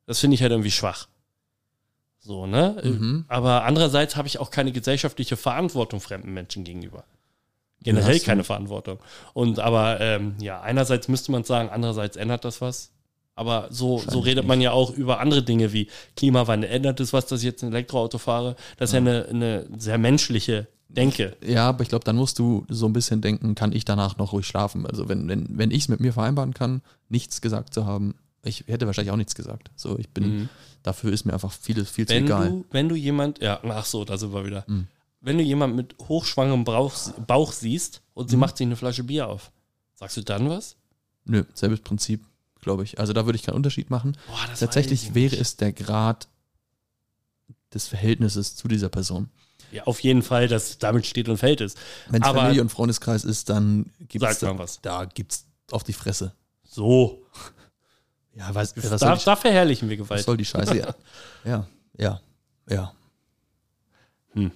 [0.07, 1.07] Das finde ich halt irgendwie schwach.
[2.19, 2.81] So, ne?
[2.83, 3.23] Mhm.
[3.29, 7.05] Aber andererseits habe ich auch keine gesellschaftliche Verantwortung fremden Menschen gegenüber.
[7.83, 8.99] Generell keine Verantwortung.
[9.33, 12.91] Und aber ähm, ja, einerseits müsste man sagen, andererseits ändert das was.
[13.35, 16.69] Aber so, so redet man ja auch über andere Dinge wie Klimawandel.
[16.69, 18.55] Ändert es was, dass ich jetzt ein Elektroauto fahre?
[18.77, 21.37] Das ist ja, eine, eine sehr menschliche Denke.
[21.43, 24.33] Ja, aber ich glaube, dann musst du so ein bisschen denken, kann ich danach noch
[24.33, 24.85] ruhig schlafen?
[24.85, 28.65] Also wenn, wenn, wenn ich es mit mir vereinbaren kann, nichts gesagt zu haben, ich
[28.67, 29.71] hätte wahrscheinlich auch nichts gesagt.
[29.75, 30.49] So, ich bin,
[30.83, 32.49] dafür ist mir einfach vieles viel zu Wenn egal.
[32.49, 34.65] du, wenn du jemand, ja, ach so, da sind wir wieder.
[34.67, 34.87] Mhm.
[35.21, 36.93] Wenn du jemand mit hochschwangerem Bauch,
[37.27, 38.29] Bauch siehst und Mhm.
[38.31, 39.51] sie macht sich eine Flasche Bier auf,
[39.95, 40.75] sagst du dann was?
[41.25, 42.25] Nö, selbes Prinzip,
[42.59, 42.99] glaube ich.
[42.99, 44.17] Also da würde ich keinen Unterschied machen.
[44.27, 46.27] Boah, weiß Tatsächlich wäre es der Grad
[47.73, 49.29] des Verhältnisses zu dieser Person.
[49.71, 51.75] Ja, auf jeden Fall, dass damit steht und fällt es.
[52.09, 54.81] Wenn es Familie und Freundeskreis ist, dann gibt es da, was.
[54.81, 56.33] da gibt's auf die Fresse.
[56.63, 57.23] So.
[58.33, 60.25] Ja, was, was, Da, die, da verherrlichen wir was Gewalt.
[60.25, 60.75] soll die Scheiße?
[61.45, 62.21] Ja, ja,
[62.67, 62.93] ja.
[64.35, 64.51] ja.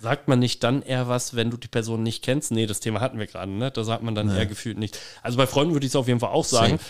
[0.00, 2.52] Sagt man nicht dann eher was, wenn du die Person nicht kennst?
[2.52, 3.70] Nee, das Thema hatten wir gerade, ne?
[3.70, 4.36] Da sagt man dann Nee.
[4.38, 4.98] eher gefühlt nicht.
[5.22, 6.78] Also bei Freunden würde ich es auf jeden Fall auch sagen.
[6.78, 6.84] Safe.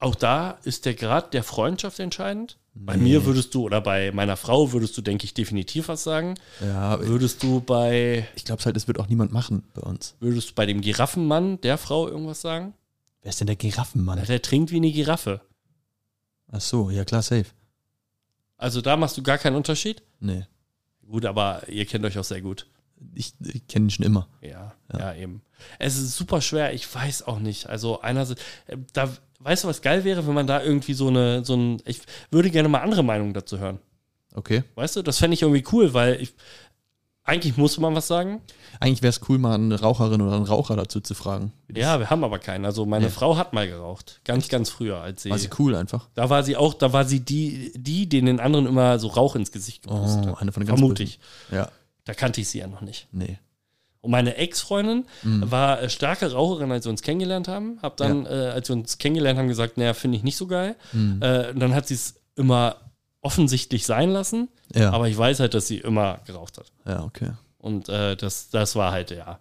[0.00, 2.58] Auch da ist der Grad der Freundschaft entscheidend.
[2.74, 6.34] Bei mir würdest du, oder bei meiner Frau würdest du, denke ich, definitiv was sagen.
[6.60, 10.16] Ja, Würdest du bei, ich glaube halt, es wird auch niemand machen bei uns.
[10.18, 12.74] würdest du bei dem Giraffenmann der Frau irgendwas sagen?
[13.22, 14.22] Wer ist denn der Giraffenmann?
[14.26, 15.40] Der trinkt wie eine Giraffe.
[16.50, 17.46] Ach so, ja klar, safe.
[18.56, 20.02] Also da machst du gar keinen Unterschied?
[20.18, 20.44] Nee,
[21.08, 22.66] Gut, aber ihr kennt euch auch sehr gut.
[23.14, 24.28] ich, ich kenne ihn schon immer.
[24.40, 25.42] Ja, ja, eben.
[25.78, 27.68] Es ist super schwer, ich weiß auch nicht.
[27.68, 31.44] Also einerseits, äh, da, weißt du, was geil wäre, wenn man da irgendwie so eine,
[31.44, 32.00] so ein, ich
[32.30, 33.78] würde gerne mal andere Meinungen dazu hören.
[34.34, 34.64] Okay.
[34.74, 36.34] Weißt du, das fände ich irgendwie cool, weil ich,
[37.24, 38.42] eigentlich muss man was sagen.
[38.80, 41.52] Eigentlich wäre es cool, mal eine Raucherin oder einen Raucher dazu zu fragen.
[41.74, 42.64] Ja, wir haben aber keinen.
[42.66, 43.10] Also meine Ja.
[43.10, 44.20] Frau hat mal geraucht.
[44.24, 45.30] Ganz, ganz früher, als sie.
[45.30, 46.08] War sie cool einfach.
[46.14, 49.52] Da war sie auch, da war sie die, die, den anderen immer so Rauch ins
[49.52, 50.42] Gesicht gepustet Oh, hat.
[50.42, 51.16] eine von den ganz Vermute bösen.
[51.50, 51.54] ich.
[51.54, 51.70] Ja,
[52.04, 53.08] Da kannte ich sie ja noch nicht.
[53.12, 53.38] nee.
[54.02, 55.50] Und meine Ex-Freundin Mhm.
[55.50, 57.78] war äh, starke Raucherin, als wir uns kennengelernt haben.
[57.80, 60.76] Hab dann, äh, als wir uns kennengelernt haben, gesagt, naja, finde ich nicht so geil.
[60.92, 61.22] Mhm.
[61.22, 62.76] Äh, und dann hat sie es immer
[63.24, 64.48] offensichtlich sein lassen.
[64.74, 66.70] Ja, Aber ich weiß halt, dass sie immer geraucht hat.
[66.86, 67.32] ja, okay.
[67.58, 69.40] Und äh, das, das war halt, ja.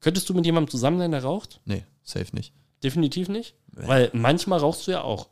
[0.00, 1.60] Könntest du mit jemandem zusammen sein, der raucht?
[1.64, 2.52] Nee, safe nicht.
[2.82, 3.54] Definitiv nicht.
[3.74, 3.86] Nee.
[3.88, 5.26] Weil manchmal rauchst du ja auch.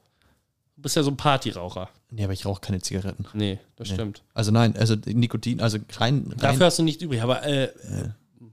[0.76, 1.88] Du bist ja so ein Partyraucher.
[2.10, 3.26] Nee, aber ich rauche keine Zigaretten.
[3.34, 3.94] Nee, das Nee.
[3.94, 4.22] stimmt.
[4.32, 7.22] Also nein, also Nikotin, also rein, Dafür hast du nichts übrig.
[7.22, 7.70] Aber äh,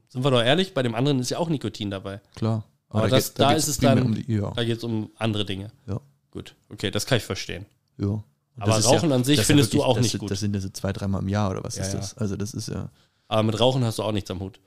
[0.10, 2.20] sind wir doch ehrlich, bei dem anderen ist ja auch Nikotin dabei.
[2.36, 2.64] klar.
[2.90, 4.84] Aber da das- geht- da geht's ist es dann- Um die, ja, Da geht es
[4.84, 5.72] um andere Dinge.
[5.88, 6.00] ja,
[6.32, 7.66] Gut, okay, das kann ich verstehen.
[7.98, 8.22] ja.
[8.56, 10.32] Und Aber das ist Rauchen an sich findest du wirklich- auch das, nicht gut.
[10.32, 12.00] Das sind ja so zwei, dreimal im Jahr oder was Ja, ist ja.
[12.00, 12.18] das?
[12.18, 12.90] Also das ist ja.
[13.28, 14.60] Aber mit Rauchen hast du auch nichts am Hut.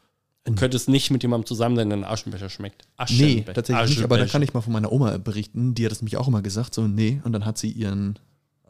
[0.44, 0.58] Du Nee.
[0.58, 2.82] könntest nicht mit jemandem zusammen sein, der einen Aschenbecher schmeckt.
[2.86, 3.54] Nee, Aschenbecher.
[3.54, 6.16] tatsächlich nicht, aber da kann ich mal von meiner Oma berichten, die hat es nämlich
[6.16, 8.18] auch immer gesagt, so nee, und dann hat sie ihren,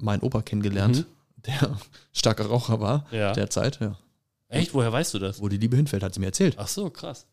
[0.01, 1.07] meinen Opa kennengelernt,
[1.47, 1.77] der
[2.13, 3.17] starker Raucher war, Mhm.
[3.19, 3.33] Ja.
[3.33, 3.97] derzeit, ja.
[4.49, 4.73] Echt?
[4.75, 5.41] Woher weißt du das?
[5.41, 6.55] Wo die Liebe hinfällt, hat sie mir erzählt.
[6.59, 7.27] Ach so, krass.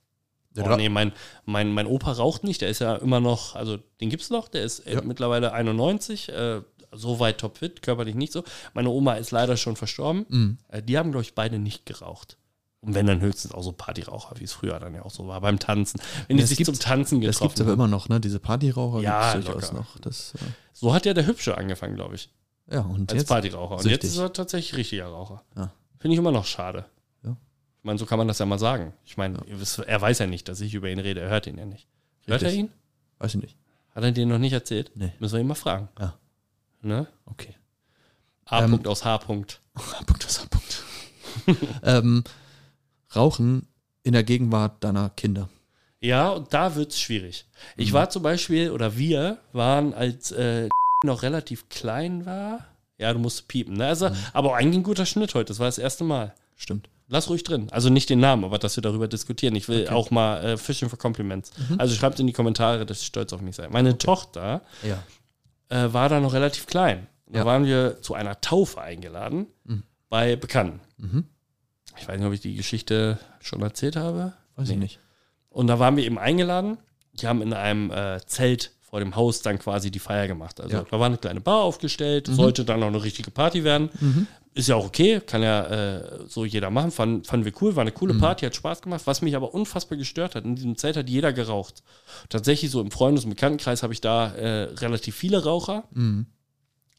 [0.52, 1.12] Der Oh, nee, mein,
[1.46, 4.64] mein, mein Opa raucht nicht, der ist ja immer noch, also den gibt's noch, der
[4.64, 5.02] ist äh, Ja.
[5.02, 6.62] mittlerweile 91, äh,
[6.96, 8.43] so weit topfit, körperlich nicht so.
[8.74, 10.26] Meine Oma ist leider schon verstorben.
[10.30, 10.58] Mhm.
[10.70, 12.38] Äh, die haben, glaube ich, beide nicht geraucht.
[12.82, 15.41] Und wenn dann höchstens auch so Partyraucher, wie es früher dann ja auch so war,
[15.41, 16.00] beim Tanzen.
[16.28, 17.80] Wenn die Das sich zum Tanzen Das getroffen gibt es aber haben.
[17.80, 18.20] immer noch, ne?
[18.20, 19.74] Diese Partyraucher Ja, durchaus locker.
[19.76, 19.98] noch.
[20.00, 20.34] Das,
[20.72, 22.30] So hat ja der Hübsche angefangen, glaube ich,
[22.68, 23.28] äh, ja, und als jetzt?
[23.30, 23.76] Partyraucher.
[23.78, 24.04] Und süchtig.
[24.04, 25.43] jetzt ist er tatsächlich richtiger Raucher.
[25.56, 25.72] Ja.
[25.98, 26.86] Finde ich immer noch schade.
[27.24, 27.32] Ja.
[27.80, 28.93] Ich meine, so kann man das ja mal sagen.
[29.04, 31.22] Ich meine, wisst- er weiß ja nicht, dass ich über ihn rede.
[31.22, 31.88] Er hört ihn ja nicht.
[32.28, 32.70] Hört er ihn?
[33.18, 33.58] Weiß ich nicht.
[33.96, 34.91] Hat er dir noch nicht erzählt?
[34.93, 35.12] Nee.
[35.20, 35.89] Müssen wir ihn mal fragen.
[36.00, 36.14] Ja.
[36.86, 37.08] Ne?
[37.26, 37.56] Okay.
[38.46, 38.64] A.
[38.64, 39.18] Ähm, Punkt aus H.
[39.20, 39.60] Punkt.
[40.06, 40.84] Punkt, das ist Punkt.
[41.84, 42.24] ähm,
[43.16, 43.68] Rauchen
[44.04, 45.50] in der Gegenwart deiner Kinder.
[46.00, 47.46] Ja, und da wird's schwierig.
[47.76, 47.94] Ich Mhm.
[47.94, 50.70] war zum Beispiel, oder wir waren, als äh,
[51.04, 52.66] noch relativ klein war.
[52.98, 53.74] Ja, du musst piepen.
[53.74, 53.84] Ne?
[53.86, 53.90] Mhm.
[53.90, 55.46] Also, Aber auch eigentlich ein guter Schnitt heute.
[55.48, 56.34] Das war das erste Mal.
[56.56, 56.88] Stimmt.
[57.08, 57.68] Lass ruhig drin.
[57.72, 59.56] Also nicht den Namen, aber dass wir darüber diskutieren.
[59.56, 61.52] Ich will auch mal äh, Fishing for Compliments.
[61.70, 61.80] Mhm.
[61.80, 63.72] Also schreibt in die Kommentare, dass ich stolz auf mich seid.
[63.72, 65.04] Meine Tochter Ja.
[65.70, 67.07] Äh, war da noch relativ klein.
[67.28, 67.45] Da Ja.
[67.45, 69.47] waren wir zu einer Taufe eingeladen
[70.09, 70.80] bei Bekannten.
[70.97, 71.26] Mhm.
[71.97, 74.34] Ich weiß nicht, ob ich die Geschichte schon erzählt habe.
[74.55, 74.99] Weiß ich nicht.
[75.49, 76.78] Und da waren wir eben eingeladen.
[77.13, 80.59] Die haben in einem äh, Zelt vor dem Haus dann quasi die Feier gemacht.
[80.61, 80.84] Also Ja.
[80.89, 84.28] da war eine kleine Bar aufgestellt, sollte dann auch eine richtige Party werden.
[84.58, 86.89] Ist ja auch okay, kann ja äh, so jeder machen.
[86.89, 89.01] Fanden, fanden wir cool, war eine coole Party, hat Spaß gemacht.
[89.03, 91.84] Was mich aber unfassbar gestört hat, in diesem Zelt hat jeder geraucht.
[92.30, 95.84] Tatsächlich so im Freundes- und Bekanntenkreis habe ich da äh, relativ viele Raucher.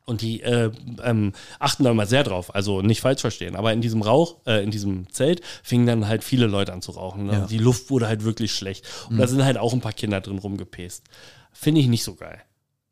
[0.05, 0.71] Und die äh,
[1.03, 3.57] ähm, achten da immer sehr drauf, also nicht falsch verstehen.
[3.57, 6.93] Aber in diesem Rauch, äh, in diesem Zelt fingen dann halt viele Leute an zu
[6.93, 7.25] rauchen.
[7.25, 7.33] Ne?
[7.33, 7.47] Ja.
[7.47, 8.85] Die Luft wurde halt wirklich schlecht.
[9.09, 11.05] Und da sind halt auch ein paar Kinder drin rumgepäst.
[11.53, 12.43] Finde ich nicht so geil.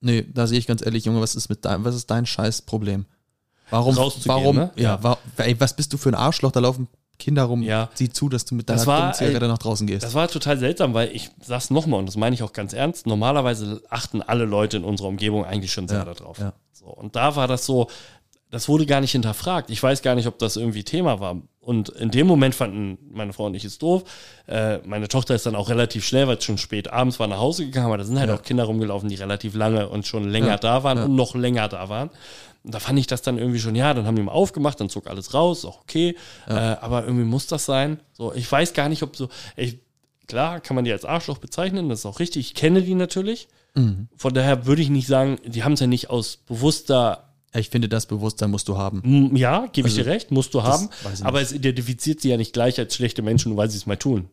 [0.01, 2.62] Nee, da sehe ich ganz ehrlich, Junge, was ist mit dein, was ist dein scheiß
[2.62, 3.05] Problem?
[3.75, 4.70] Warum, Rauszugehen, warum, ne?
[4.77, 5.03] ja, Ja.
[5.03, 6.53] wa- ey, was bist du für ein Arschloch?
[6.53, 7.62] Da laufen Kinder rum.
[7.62, 7.91] Ja.
[7.95, 10.03] Sieh zu, dass du mit deiner war, dummen Zigarette nach draußen gehst.
[10.05, 13.07] Das war total seltsam, weil ich sag's nochmal und das meine ich auch ganz ernst.
[13.07, 16.39] Normalerweise achten alle Leute in unserer Umgebung eigentlich schon sehr Ja, darauf.
[16.39, 16.53] ja.
[16.72, 17.89] So, und da war das so,
[18.51, 19.70] das wurde gar nicht hinterfragt.
[19.70, 21.37] Ich weiß gar nicht, ob das irgendwie Thema war.
[21.61, 24.05] Und in dem Moment fanden meine Frau und ich es doof.
[24.47, 27.39] Äh, meine Tochter ist dann auch relativ schnell, weil es schon spät abends war, nach
[27.39, 27.87] Hause gegangen.
[27.87, 28.37] Aber da sind halt Ja.
[28.37, 31.05] auch Kinder rumgelaufen, die relativ lange und schon länger Ja, da waren ja.
[31.05, 32.11] und noch länger da waren.
[32.65, 34.89] Und da fand ich das dann irgendwie schon, ja, dann haben die mal aufgemacht, dann
[34.89, 36.17] zog alles raus, auch okay.
[36.49, 38.01] Äh, aber irgendwie muss das sein.
[38.12, 39.79] So, ich weiß gar nicht, ob so, ich,
[40.27, 42.47] klar kann man die als Arschloch bezeichnen, das ist auch richtig.
[42.47, 43.49] Ich kenne die natürlich.
[43.75, 44.09] Mhm.
[44.17, 47.69] Von daher würde ich nicht sagen, die haben es ja nicht aus bewusster Ja, ich
[47.71, 49.37] finde, das Bewusstsein musst du haben.
[49.37, 50.89] Ja, gebe ich Also, dir recht, musst du haben.
[51.23, 53.97] Aber es identifiziert sie ja nicht gleich als schlechte Menschen, nur weil sie es mal
[53.97, 54.29] tun.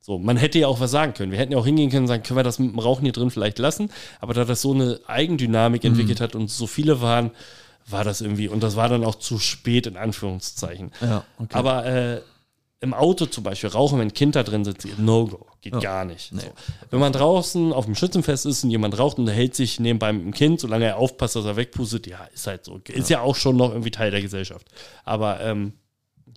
[0.00, 1.32] So, man hätte ja auch was sagen können.
[1.32, 3.12] Wir hätten ja auch hingehen können und sagen, können wir das mit dem Rauchen hier
[3.12, 3.90] drin vielleicht lassen?
[4.20, 5.90] Aber da das so eine Eigendynamik Mhm.
[5.90, 7.30] entwickelt hat und so viele waren,
[7.90, 10.92] war das irgendwie, und das war dann auch zu spät in Anführungszeichen.
[11.00, 11.54] Ja, okay.
[11.54, 12.20] Aber äh,
[12.80, 15.46] im Auto zum Beispiel rauchen, wenn ein Kind da drin sitzt, No-Go.
[15.60, 16.30] Geht gar nicht.
[16.32, 16.46] So.
[16.90, 20.12] Wenn man draußen auf dem Schützenfest ist und jemand raucht und der hält sich nebenbei
[20.12, 22.80] mit dem Kind, solange er aufpasst, dass er wegpustet, ja, ist halt so.
[22.86, 24.68] Ist ja, auch schon noch irgendwie Teil der Gesellschaft.
[25.04, 25.72] Aber ähm,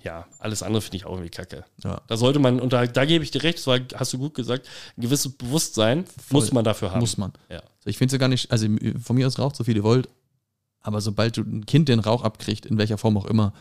[0.03, 1.63] ja, alles andere finde ich auch irgendwie kacke.
[1.83, 2.01] Ja.
[2.07, 4.33] Da sollte man, und da, da gebe ich dir recht, das war, hast du gut
[4.33, 7.01] gesagt, ein gewisses Bewusstsein muss man dafür haben.
[7.01, 7.33] Muss man.
[7.49, 7.61] Ja.
[7.85, 8.67] Ich finde es ja gar nicht, also
[9.03, 10.09] von mir aus raucht so viel ihr wollt,
[10.81, 13.53] aber sobald du ein Kind den Rauch abkriegt, in welcher Form auch immer,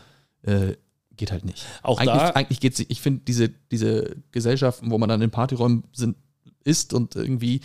[0.43, 0.73] äh,
[1.17, 1.65] geht halt nicht.
[1.83, 5.83] Auch eigentlich, da, eigentlich geht's, ich finde diese, diese Gesellschaften, wo man dann in Partyräumen
[5.93, 6.15] sind,
[6.63, 7.61] ist und irgendwie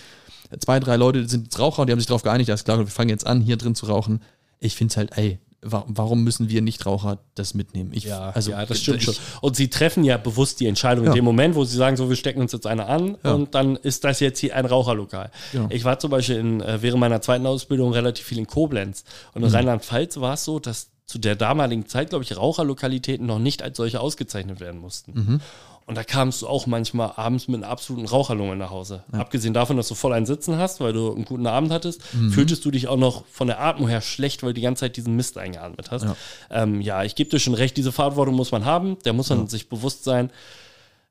[0.60, 3.10] zwei, drei Leute sind Raucher und die haben sich darauf geeinigt, alles klar, wir fangen
[3.10, 4.20] jetzt an, hier drin zu rauchen.
[4.58, 7.90] Ich finde es halt, ey, warum müssen wir Nichtraucher das mitnehmen?
[7.92, 9.14] Ich, ja, also, ja, das stimmt ich, schon.
[9.40, 11.10] Und sie treffen ja bewusst die Entscheidung Ja.
[11.10, 13.32] in dem Moment, wo sie sagen, so, wir stecken uns jetzt eine an Ja.
[13.34, 15.30] und dann ist das jetzt hier ein Raucherlokal.
[15.52, 15.66] Genau.
[15.70, 19.04] Ich war zum Beispiel in, äh, während meiner zweiten Ausbildung relativ viel in Koblenz.
[19.34, 19.48] Und Mhm.
[19.48, 23.62] in Rheinland-Pfalz war es so, dass zu der damaligen Zeit, glaube ich, Raucherlokalitäten noch nicht
[23.62, 25.12] als solche ausgezeichnet werden mussten.
[25.14, 25.40] Mhm.
[25.88, 29.04] Und da kamst du auch manchmal abends mit einer absoluten Raucherlunge nach Hause.
[29.12, 32.32] Abgesehen davon, dass du voll ein Sitzen hast, weil du einen guten Abend hattest, Mhm.
[32.32, 34.96] fühltest du dich auch noch von der Atmung her schlecht, weil du die ganze Zeit
[34.96, 36.02] diesen Mist eingeatmet hast.
[36.02, 36.16] Ja.
[36.50, 39.46] Ähm, ja, ich gebe dir schon recht, diese Verantwortung muss man haben, der muss man
[39.46, 40.30] sich bewusst sein.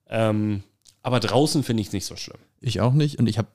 [0.09, 0.63] Ähm,
[1.03, 2.37] aber draußen finde ich es nicht so schlimm.
[2.59, 3.17] Ich auch nicht.
[3.17, 3.47] Und ich habe,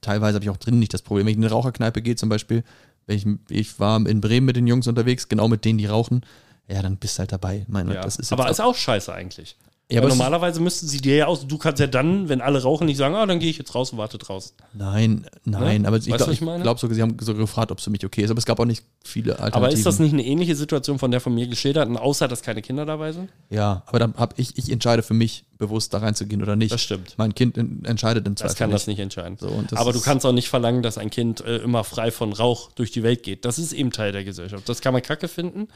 [0.00, 1.26] teilweise habe ich auch drin nicht das Problem.
[1.26, 2.64] Wenn ich in eine Raucherkneipe gehe zum Beispiel,
[3.06, 6.24] wenn ich, ich war in Bremen mit den Jungs unterwegs, genau mit denen, die rauchen,
[6.68, 7.66] ja, dann bist du halt dabei.
[7.68, 8.00] Meine, Ja.
[8.02, 9.56] das ist aber auch- ist auch scheiße eigentlich.
[9.90, 12.86] Ja, aber normalerweise müssten sie dir ja aus, du kannst ja dann, wenn alle rauchen,
[12.86, 14.56] nicht sagen, ah, dann gehe ich jetzt raus und warte draußen.
[14.72, 15.88] Nein, nein, Ne?
[15.88, 18.30] aber ich glaube glaub sogar, sie haben sogar gefragt, ob es für mich okay ist,
[18.30, 19.62] aber es gab auch nicht viele Alternativen.
[19.64, 22.62] Aber ist das nicht eine ähnliche Situation von der von mir geschilderten, außer dass keine
[22.62, 23.28] Kinder dabei sind?
[23.50, 26.72] Ja, aber dann habe ich, ich entscheide für mich, bewusst da reinzugehen oder nicht.
[26.72, 27.14] Das stimmt.
[27.16, 29.36] Mein Kind en- entscheidet im Zweifel Das kann das nicht entscheiden.
[29.38, 32.32] So, das Aber du kannst auch nicht verlangen, dass ein Kind äh, immer frei von
[32.32, 33.44] Rauch durch die Welt geht.
[33.44, 34.68] Das ist eben Teil der Gesellschaft.
[34.68, 35.68] Das kann man kacke finden.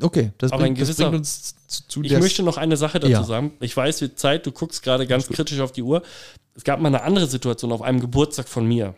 [0.00, 2.76] Okay, das, Aber ein bringt, das gewisser- bringt uns zu, zu Ich möchte noch eine
[2.76, 3.24] Sache dazu Ja.
[3.24, 3.52] sagen.
[3.60, 6.02] Ich weiß, wie Zeit, du guckst gerade ganz kritisch auf die Uhr.
[6.54, 8.94] Es gab mal eine andere Situation auf einem Geburtstag von mir.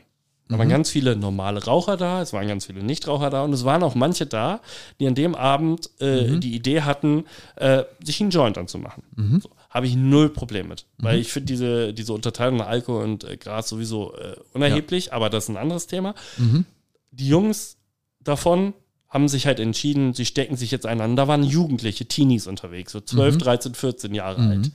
[0.48, 0.58] Da Mhm.
[0.58, 3.82] waren ganz viele normale Raucher da, es waren ganz viele Nichtraucher da und es waren
[3.82, 4.60] auch manche da,
[5.00, 6.40] die an dem Abend äh, Mhm.
[6.40, 7.24] die Idee hatten,
[7.56, 9.02] äh, sich einen Joint anzumachen.
[9.16, 9.40] Mhm.
[9.40, 10.84] So, Habe ich null Problem mit.
[10.98, 15.30] Weil ich finde diese, diese Unterteilung nach Alkohol und äh, Gras sowieso äh, unerheblich, aber
[15.30, 16.14] das ist ein anderes Thema.
[16.36, 16.66] Mhm.
[17.10, 17.78] Die Jungs
[18.20, 18.74] davon
[19.08, 21.22] haben sich halt entschieden, sie stecken sich jetzt einander.
[21.22, 24.70] Da waren Jugendliche, Teenies unterwegs, so 12, 13, 14 Jahre alt.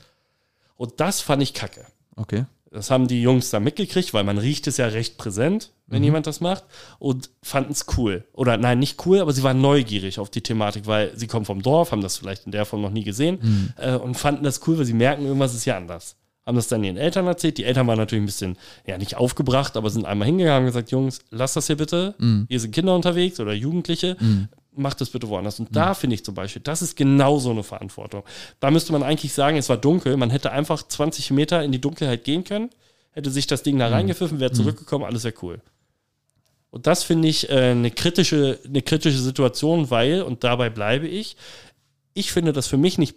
[0.78, 1.86] Und das fand ich kacke.
[2.16, 2.46] Okay.
[2.72, 6.28] Das haben die Jungs da mitgekriegt, weil man riecht es ja recht präsent, wenn jemand
[6.28, 6.66] das macht
[7.00, 8.26] und fanden es cool.
[8.34, 11.62] Oder nein, nicht cool, aber sie waren neugierig auf die Thematik, weil sie kommen vom
[11.62, 14.78] Dorf, haben das vielleicht in der Form noch nie gesehen äh, und fanden das cool,
[14.78, 16.18] weil sie merken, irgendwas ist ja anders.
[16.46, 17.58] Haben das dann ihren Eltern erzählt.
[17.58, 20.92] Die Eltern waren natürlich ein bisschen, ja, nicht aufgebracht, aber sind einmal hingegangen und gesagt,
[20.92, 22.16] Jungs, lasst das hier bitte.
[22.48, 24.16] Hier sind Kinder unterwegs oder Jugendliche.
[24.78, 25.60] Macht das bitte woanders.
[25.60, 28.24] Und da finde ich zum Beispiel, das ist genau so eine Verantwortung.
[28.60, 30.16] Da müsste man eigentlich sagen, es war dunkel.
[30.18, 32.70] Man hätte einfach 20 Meter in die Dunkelheit gehen können,
[33.12, 35.62] hätte sich das Ding da reingepfiffen, wäre zurückgekommen, alles wäre cool.
[36.70, 41.36] Und das finde ich äh, eine, kritische, eine kritische Situation, weil, und dabei bleibe ich,
[42.14, 43.16] ich finde das für mich nicht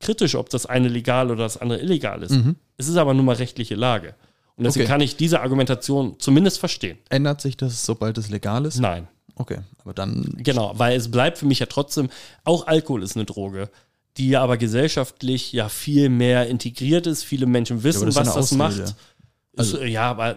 [0.00, 2.38] kritisch, ob das eine legal oder das andere illegal ist.
[2.76, 4.14] Es ist aber nur mal rechtliche Lage.
[4.56, 4.92] Und deswegen Okay.
[4.92, 6.98] kann ich diese Argumentation zumindest verstehen.
[7.08, 8.78] Ändert sich das, sobald es legal ist?
[8.78, 9.08] Nein.
[9.36, 10.34] Okay, aber dann.
[10.38, 12.10] Genau, weil es bleibt für mich ja trotzdem,
[12.44, 13.70] auch Alkohol ist eine Droge,
[14.16, 17.24] die ja aber gesellschaftlich ja viel mehr integriert ist.
[17.24, 18.94] Viele Menschen wissen, das ist was das macht.
[19.54, 20.36] Ist, äh, ja, aber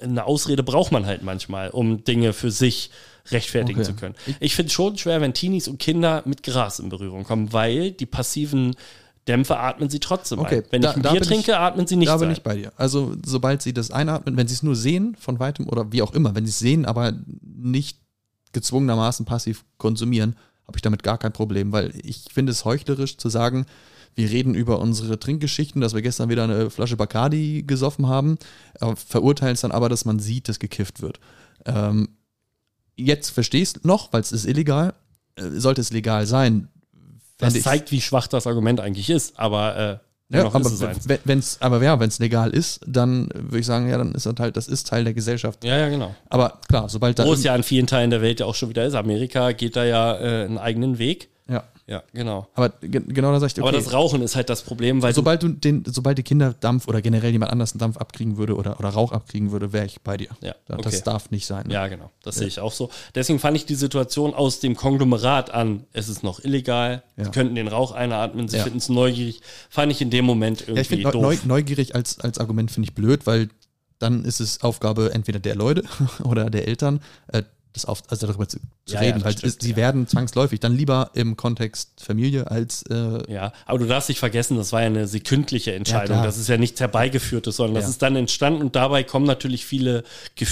[0.00, 2.90] eine Ausrede braucht man halt manchmal, um Dinge für sich
[3.30, 3.88] rechtfertigen Okay.
[3.88, 4.14] zu können.
[4.40, 7.92] Ich finde es schon schwer, wenn Teenies und Kinder mit Gras in Berührung kommen, weil
[7.92, 8.74] die passiven
[9.28, 10.64] Dämpfe atmen sie trotzdem Okay, ein.
[10.70, 12.32] Wenn da- ich ein Bier trinke, ich- atmen sie nicht da bin ein.
[12.32, 12.72] ich bei dir.
[12.76, 16.12] Also, sobald sie das einatmen, wenn sie es nur sehen von weitem oder wie auch
[16.14, 17.12] immer, wenn sie es sehen, aber
[17.42, 17.98] nicht
[18.52, 23.28] gezwungenermaßen passiv konsumieren, habe ich damit gar kein Problem, weil ich finde es heuchlerisch zu
[23.28, 23.66] sagen,
[24.16, 28.38] wir reden über unsere Trinkgeschichten, dass wir gestern wieder eine Flasche Bacardi gesoffen haben,
[28.96, 31.20] verurteilen es dann aber, dass man sieht, dass gekifft wird.
[31.64, 32.08] Ähm,
[32.96, 34.94] jetzt verstehst noch, weil es ist illegal,
[35.36, 36.68] äh, sollte es legal sein.
[37.40, 39.98] Das ich- zeigt, wie schwach das Argument eigentlich ist, aber äh,
[40.32, 43.66] ja, aber ist es wenn es aber ja, wenn es legal ist, dann würde ich
[43.66, 45.64] sagen, ja, dann ist das halt, das ist Teil der Gesellschaft.
[45.64, 46.14] Ja, ja, genau.
[46.28, 48.68] Aber klar, sobald da Wo es ja in vielen Teilen der Welt ja auch schon
[48.68, 48.94] wieder ist.
[48.94, 51.29] Amerika geht da ja äh, einen eigenen Weg.
[51.90, 52.46] Ja, Ja, genau.
[52.54, 55.02] aber ge genau da sag ich dir, Aber okay, das Rauchen ist halt das Problem,
[55.02, 58.36] weil sobald du den, sobald die Kinder Dampf oder generell jemand anders einen Dampf abkriegen
[58.36, 60.28] würde oder, oder Rauch abkriegen würde, wäre ich bei dir.
[60.40, 60.80] Ja, okay.
[60.82, 61.66] Das darf nicht sein.
[61.66, 61.74] Ne?
[61.74, 62.90] ja, genau, das sehe ich auch so.
[63.14, 67.24] Deswegen fand ich die Situation aus dem Konglomerat an, es ist noch illegal, Ja.
[67.24, 68.62] sie könnten den Rauch einatmen, sie Ja.
[68.62, 71.22] finden es neugierig, fand ich in dem Moment irgendwie Ja, ich finde doof.
[71.22, 73.48] neu, neugierig als, als Argument finde ich blöd, weil
[73.98, 75.82] dann ist es Aufgabe entweder der Leute
[76.24, 78.58] oder der Eltern, äh, das auf, also darüber zu,
[78.90, 79.76] zu Ja, ja, reden, das weil stimmt, es- sie ja.
[79.76, 84.56] werden zwangsläufig dann lieber im Kontext Familie als äh, Ja, aber du darfst nicht vergessen,
[84.56, 86.22] das war ja eine sekündliche Entscheidung.
[86.22, 87.90] das ist ja nichts herbeigeführtes, sondern das Ja.
[87.90, 90.04] ist dann entstanden und dabei kommen natürlich viele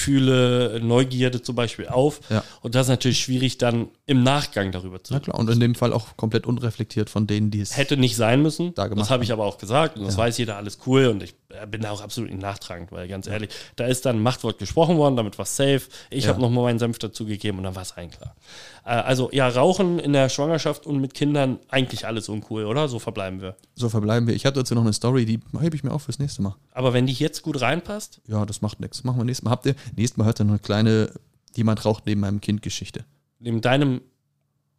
[0.02, 2.20] Gefühle, Neugierde zum Beispiel auf.
[2.30, 2.44] Ja.
[2.62, 5.74] Und das ist natürlich schwierig, dann im Nachgang darüber zu na klar, und in dem
[5.74, 8.74] Fall auch komplett unreflektiert von denen, die es Hätte nicht sein müssen.
[8.74, 11.22] Da gemacht das habe ich aber auch gesagt und das weiß jeder, alles cool und
[11.22, 14.22] ich äh, bin da auch absolut nicht nachtragend, weil ganz ehrlich, da ist dann ein
[14.22, 15.82] Machtwort gesprochen worden, damit war safe.
[16.10, 16.30] Ich Ja.
[16.30, 18.36] habe nochmal meinen Senf dazu gegeben und dann war es allen klar.
[18.84, 22.88] Äh, also ja, Rauchen in der Schwangerschaft und mit Kindern eigentlich alles uncool, oder?
[22.88, 23.56] So verbleiben wir.
[23.74, 24.34] so verbleiben wir.
[24.34, 26.56] Ich habe dazu noch eine Story, die hebe ich mir auf fürs nächste Mal.
[26.72, 29.04] Aber wenn die jetzt gut reinpasst, Ja, das macht nichts.
[29.04, 29.50] Machen wir nächstes Mal.
[29.50, 31.12] Habt ihr, nächstes Mal hört ihr noch eine kleine,
[31.54, 33.04] jemand raucht neben meinem Kind Geschichte.
[33.38, 34.00] neben deinem,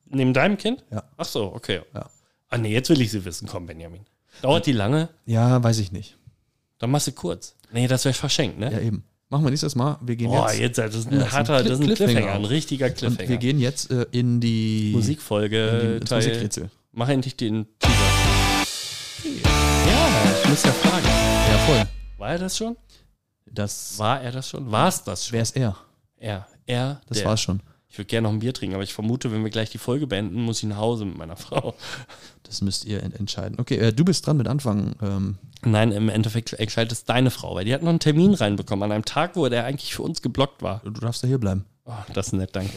[0.07, 0.83] neben deinem Kind?
[0.91, 1.03] Ja.
[1.17, 1.81] Ach so, okay.
[1.93, 2.09] Ja.
[2.49, 3.47] Ah nee, jetzt will ich sie wissen.
[3.47, 4.05] Komm, Benjamin.
[4.41, 5.09] Dauert die lange?
[5.25, 6.17] Ja, weiß ich nicht.
[6.79, 7.55] Dann machst du kurz.
[7.71, 8.71] Nee, das wäre verschenkt, ne?
[8.71, 9.03] Ja, eben.
[9.31, 9.97] Machen wir nächstes Mal.
[10.01, 10.77] Wir gehen Boah, jetzt.
[10.77, 12.85] jetzt, das ist ein Ja, ein harter, das ist ein Cliff- Cliffhanger, Cliffhanger ein richtiger
[12.87, 13.29] Und Cliffhanger.
[13.29, 16.71] wir gehen jetzt äh, in die Musikfolge, in die, Teil, Musikrätsel.
[16.93, 17.93] mach endlich den Teaser.
[19.45, 21.05] Ja, ich muss ja fragen.
[21.05, 21.83] Ja, voll.
[22.17, 22.75] War er das schon?
[23.45, 24.71] Das War er das schon?
[24.71, 25.33] War es das schon?
[25.33, 25.75] wer ist er?
[26.17, 26.47] Er.
[26.65, 27.27] Er, Das der.
[27.27, 27.61] war's schon.
[27.91, 30.05] Ich würde gerne noch ein Bier trinken, aber ich vermute, wenn wir gleich die Folge
[30.05, 31.73] beenden, muss ich nach Hause mit meiner Frau.
[32.43, 33.59] Das müsst ihr en- entscheiden.
[33.59, 34.95] Okay, äh, du bist dran mit Anfangen.
[35.03, 38.81] Ähm, Nein, im Endeffekt entscheidet es deine Frau, weil die hat noch einen Termin reinbekommen
[38.83, 40.81] an einem Tag, wo der eigentlich für uns geblockt war.
[40.83, 41.65] du darfst ja hier bleiben.
[41.85, 42.73] Oh, das ist nett, danke.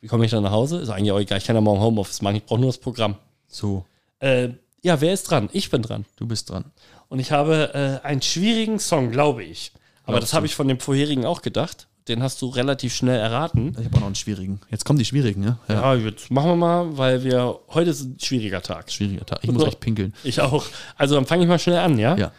[0.00, 0.78] Wie komme ich dann nach Hause?
[0.78, 1.36] Ist eigentlich auch egal.
[1.36, 2.36] Ich kann ja morgen Homeoffice machen.
[2.36, 3.16] Ich brauche nur das Programm.
[3.48, 3.84] So,
[4.20, 4.50] Äh,
[4.82, 5.50] ja, wer ist dran?
[5.52, 6.06] Ich bin dran.
[6.16, 6.64] du bist dran.
[7.08, 9.72] Und ich habe äh, einen schwierigen Song, glaube ich.
[10.04, 11.86] Aber Glaubst das habe ich von dem vorherigen auch gedacht.
[12.08, 13.76] Den hast du relativ schnell erraten.
[13.78, 14.60] Ich habe auch noch einen schwierigen.
[14.70, 15.58] Jetzt kommen die schwierigen, ja?
[15.68, 18.90] Ja, jetzt machen wir mal, weil wir heute ist ein schwieriger Tag.
[18.90, 19.38] Schwieriger Tag.
[19.42, 20.12] Ich muss echt pinkeln.
[20.24, 20.66] Ich auch.
[20.96, 22.16] Also dann fange ich mal schnell an, ja?
[22.16, 22.32] Ja.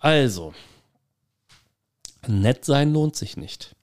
[0.00, 0.52] Also,
[2.26, 3.74] nett sein lohnt sich nicht.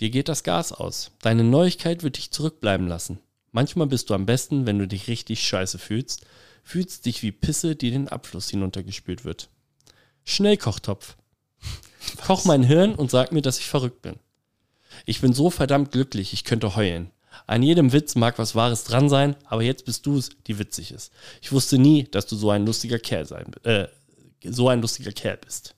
[0.00, 1.10] Dir geht das Gas aus.
[1.20, 3.18] Deine Neuigkeit wird dich zurückbleiben lassen.
[3.52, 6.26] Manchmal bist du am besten, wenn du dich richtig scheiße fühlst.
[6.62, 9.50] Fühlst dich wie Pisse, die den Abfluss hinuntergespült wird.
[10.24, 11.16] Schnellkochtopf.
[12.24, 14.16] Koch mein Hirn und sag mir, dass ich verrückt bin.
[15.06, 17.10] Ich bin so verdammt glücklich, ich könnte heulen.
[17.46, 20.92] An jedem Witz mag was Wahres dran sein, aber jetzt bist du es, die witzig
[20.92, 21.12] ist.
[21.42, 23.88] Ich wusste nie, dass du so ein lustiger Kerl sein, äh,
[24.44, 25.74] so ein lustiger Kerl bist.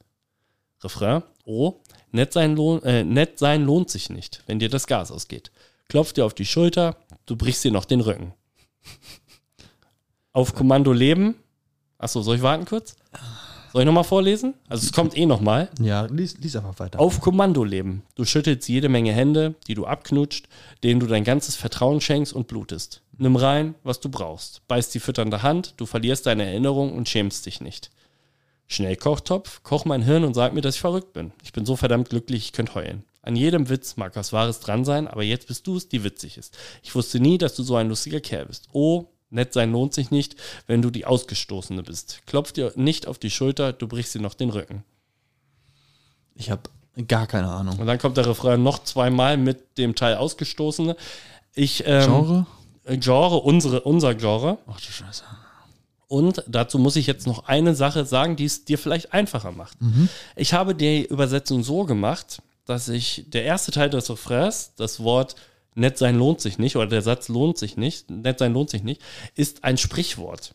[0.82, 1.22] Refrain.
[1.44, 1.80] Oh,
[2.12, 5.50] nett sein, lohn, äh, nett sein lohnt sich nicht, wenn dir das Gas ausgeht.
[5.88, 6.96] Klopf dir auf die Schulter,
[7.26, 8.34] du brichst dir noch den Rücken.
[10.32, 11.36] Auf Kommando leben.
[11.98, 12.96] Achso, soll ich warten kurz?
[13.76, 14.54] Soll ich nochmal vorlesen?
[14.70, 15.68] Also es kommt eh nochmal.
[15.78, 16.98] Ja, lies, lies einfach weiter.
[16.98, 18.04] Auf Kommando leben.
[18.14, 20.48] Du schüttelst jede Menge Hände, die du abknutscht,
[20.82, 23.02] denen du dein ganzes Vertrauen schenkst und blutest.
[23.18, 24.66] Nimm rein, was du brauchst.
[24.66, 27.90] Beiß die fütternde Hand, du verlierst deine Erinnerung und schämst dich nicht.
[28.66, 31.32] Schnellkochtopf, koch mein Hirn und sag mir, dass ich verrückt bin.
[31.44, 33.04] Ich bin so verdammt glücklich, ich könnte heulen.
[33.20, 36.38] An jedem Witz mag was Wahres dran sein, aber jetzt bist du es, die witzig
[36.38, 36.56] ist.
[36.82, 38.68] Ich wusste nie, dass du so ein lustiger Kerl bist.
[38.72, 39.04] Oh,
[39.36, 40.34] nett sein lohnt sich nicht,
[40.66, 42.22] wenn du die Ausgestoßene bist.
[42.26, 44.82] Klopf dir nicht auf die Schulter, du brichst dir noch den Rücken.
[46.34, 46.62] Ich habe
[47.06, 47.78] gar keine Ahnung.
[47.78, 50.96] Und dann kommt der Refrain noch zweimal mit dem Teil Ausgestoßene.
[51.54, 52.46] Ich, ähm, Genre?
[52.84, 54.58] äh, Genre, unsere, unser Genre.
[54.66, 55.24] Ach du Scheiße.
[56.08, 59.76] Und dazu muss ich jetzt noch eine Sache sagen, die es dir vielleicht einfacher macht.
[60.36, 65.34] Ich habe die Übersetzung so gemacht, dass ich der erste Teil des Refrains, das Wort
[65.76, 68.82] nett sein lohnt sich nicht, oder der Satz lohnt sich nicht, nett sein lohnt sich
[68.82, 69.02] nicht,
[69.34, 70.54] ist ein Sprichwort.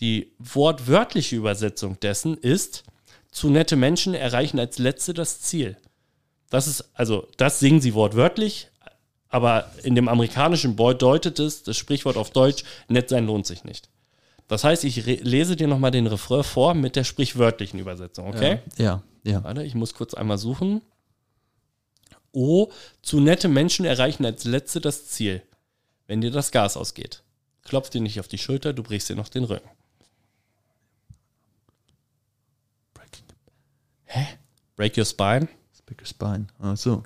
[0.00, 2.84] Die wortwörtliche Übersetzung dessen ist,
[3.30, 5.76] zu nette Menschen erreichen als Letzte das Ziel.
[6.50, 8.68] Das ist, also, das singen sie wortwörtlich,
[9.28, 13.64] aber in dem amerikanischen Boy deutet es, das Sprichwort auf Deutsch, nett sein lohnt sich
[13.64, 13.88] nicht.
[14.48, 18.58] Das heißt, ich lese dir nochmal den Refrain vor mit der sprichwörtlichen Übersetzung, okay?
[18.76, 19.42] Ja, ja.
[19.44, 20.82] Warte, ich muss kurz einmal suchen.
[22.32, 22.70] O,
[23.02, 25.42] zu nette Menschen erreichen als Letzte das Ziel,
[26.06, 27.22] wenn dir das Gas ausgeht.
[27.62, 29.68] Klopf dir nicht auf die Schulter, du brichst dir noch den Rücken.
[34.04, 34.26] Hä?
[34.76, 35.48] Break your spine?
[35.74, 36.46] Speaker Spine.
[36.60, 37.02] Ach so.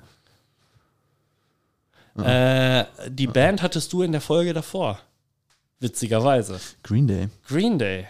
[2.17, 4.99] Äh, die Band hattest du in der Folge davor.
[5.79, 6.59] Witzigerweise.
[6.83, 7.29] Green Day.
[7.47, 8.07] Green Day.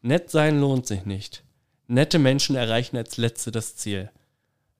[0.00, 1.44] Nett sein lohnt sich nicht.
[1.86, 4.10] Nette Menschen erreichen als Letzte das Ziel.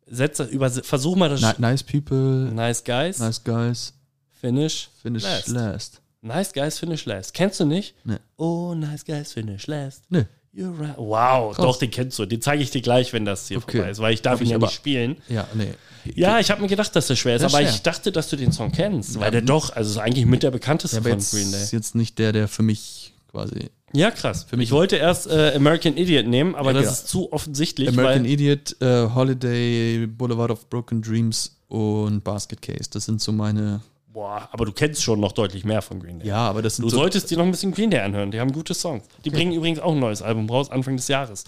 [0.07, 1.41] Das- über, versuch mal das.
[1.41, 3.19] Ni nice People, nice Guys.
[3.19, 3.93] nice guys,
[4.41, 4.89] Finish.
[5.03, 5.49] finish last.
[5.49, 6.01] last.
[6.23, 7.35] Nice Guys finish last.
[7.35, 7.95] Kennst du nicht?
[8.05, 8.17] Nee.
[8.37, 10.03] Oh, Nice Guys finish last.
[10.11, 10.25] Nee.
[10.57, 10.97] You're right.
[10.97, 12.27] Wow, doch, den kennst du.
[12.27, 13.79] Den zeige ich dir gleich, wenn das hier Okay.
[13.79, 15.17] vorbei ist, weil ich darf Hab ihn ja aber- nicht spielen.
[15.29, 15.75] Ja, nee.
[16.15, 17.75] Ja, ich habe mir gedacht, dass das schwer ist, Das aber schwer.
[17.75, 20.51] ich dachte, dass du den Song kennst, weil der doch, also ist eigentlich mit der
[20.53, 21.63] bekannteste Ja, von jetzt Green Day.
[21.63, 23.71] ist jetzt nicht der, der für mich quasi.
[23.95, 24.47] Ja, krass.
[24.53, 26.92] mich- ich wollte erst äh, American Idiot nehmen, aber Ja, das genau.
[26.92, 32.88] ist zu offensichtlich, American Idiot, äh, Holiday, Boulevard of Broken Dreams, und Basket Case.
[32.92, 33.80] Das sind so meine.
[34.12, 36.28] Boah, aber du kennst schon noch deutlich mehr von Green Day.
[36.28, 36.99] Ja, aber das sind Du so.
[36.99, 38.30] solltest dir noch ein bisschen Green Day anhören.
[38.30, 39.03] Die haben gute Songs.
[39.24, 41.42] Die bringen übrigens auch ein neues Album raus, Anfang des Jahres.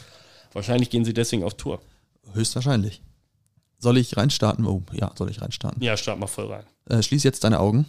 [0.53, 1.81] Wahrscheinlich gehen sie deswegen auf Tour.
[2.33, 3.03] Höchstwahrscheinlich.
[3.79, 4.67] Soll ich reinstarten?
[4.67, 5.81] Oh, ja, soll ich reinstarten.
[5.83, 6.65] Ja, start mal voll rein.
[6.89, 7.87] Äh, schließ jetzt deine Augen.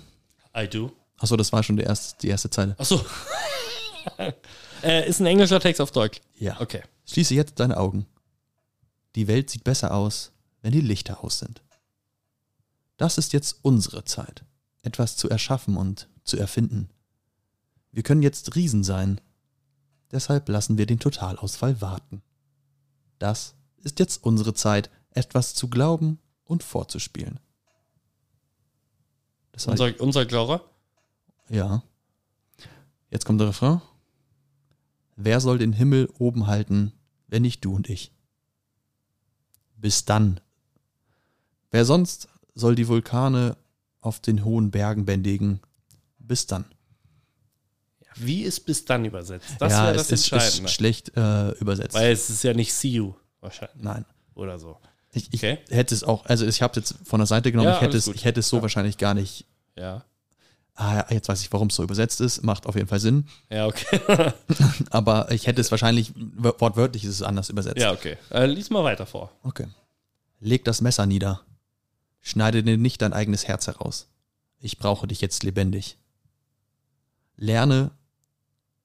[0.55, 0.91] I do.
[1.17, 2.75] Achso, das war schon der erste, die erste Zeile.
[2.77, 3.01] Achso.
[4.83, 6.21] äh, ist ein englischer Text auf Deutsch.
[6.35, 6.59] Ja.
[6.59, 6.83] Okay.
[7.05, 8.05] Schließe jetzt deine Augen.
[9.15, 10.31] Die Welt sieht besser aus,
[10.61, 11.61] wenn die Lichter aus sind.
[12.97, 14.43] Das ist jetzt unsere Zeit,
[14.81, 16.89] etwas zu erschaffen und zu erfinden.
[17.91, 19.21] Wir können jetzt Riesen sein.
[20.11, 22.21] Deshalb lassen wir den Totalausfall warten.
[23.19, 27.39] Das ist jetzt unsere Zeit, etwas zu glauben und vorzuspielen.
[29.51, 30.61] Das Unser, unser Glaube.
[31.49, 31.83] ja.
[33.09, 33.81] Jetzt kommt der Refrain.
[35.17, 36.93] Wer soll den Himmel oben halten,
[37.27, 38.11] wenn nicht du und ich?
[39.75, 40.39] Bis dann.
[41.71, 43.57] Wer sonst soll die Vulkane
[43.99, 45.59] auf den hohen Bergen bändigen?
[46.19, 46.65] Bis dann.
[48.15, 49.49] Wie ist bis dann übersetzt?
[49.59, 50.65] Das ja, wäre es das ist, Entscheidende.
[50.69, 51.93] ist schlecht äh, übersetzt.
[51.95, 53.83] Weil es ist ja nicht see you wahrscheinlich.
[53.83, 54.05] Nein.
[54.33, 54.77] Oder so.
[55.13, 55.59] Ich, ich Okay.
[55.69, 57.97] hätte es auch, also ich habe es jetzt von der Seite genommen, Ja, ich, hätte
[57.97, 58.15] es, gut.
[58.15, 58.61] ich hätte es so Ja.
[58.63, 59.45] wahrscheinlich gar nicht.
[59.75, 60.03] Ja.
[60.79, 62.43] Ah, jetzt weiß ich, warum es so übersetzt ist.
[62.43, 63.27] Macht auf jeden Fall Sinn.
[63.49, 63.99] Ja, okay.
[64.91, 67.81] Aber ich hätte es wahrscheinlich, wortwörtlich ist es anders übersetzt.
[67.81, 68.15] ja, okay.
[68.29, 69.31] Äh, lies mal weiter vor.
[69.41, 69.65] Okay.
[70.39, 71.41] Leg das Messer nieder.
[72.21, 74.07] Schneide dir nicht dein eigenes Herz heraus.
[74.59, 75.97] Ich brauche dich jetzt lebendig.
[77.37, 77.89] Lerne,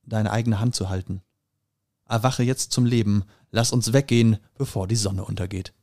[0.04, 1.20] deine eigene Hand zu halten.
[2.08, 3.24] Erwache jetzt zum Leben.
[3.50, 5.74] Lass uns weggehen, bevor die Sonne untergeht.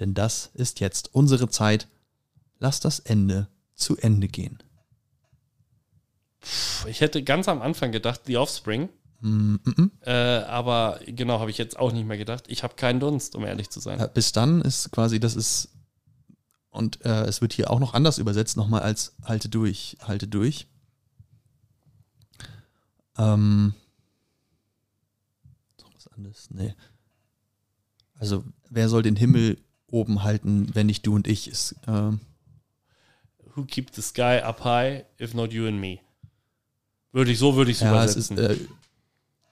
[0.00, 1.86] Denn das ist jetzt unsere Zeit.
[2.58, 4.58] Lass das Ende zu Ende gehen.
[6.86, 8.88] Ich hätte ganz am Anfang gedacht, The Offspring.
[9.20, 9.90] Mm, mm.
[10.02, 12.44] Äh, aber genau, habe ich jetzt auch nicht mehr gedacht.
[12.48, 14.06] Ich habe keinen Dunst, um ehrlich zu sein.
[14.14, 15.70] Bis dann ist quasi, das ist,
[16.70, 20.66] und äh, es wird hier auch noch anders übersetzt, nochmal als halte durch, halte durch.
[23.18, 23.74] Ähm,
[25.80, 26.48] noch was anderes?
[26.50, 26.74] Nee.
[28.18, 31.48] Also, wer soll den Himmel oben halten, wenn nicht du und ich?
[31.48, 32.20] Ist, ähm,
[33.54, 36.00] Who keeps the sky up high, if not you and me?
[37.12, 38.56] Würde ich, so würde ich es ja, es ist, äh,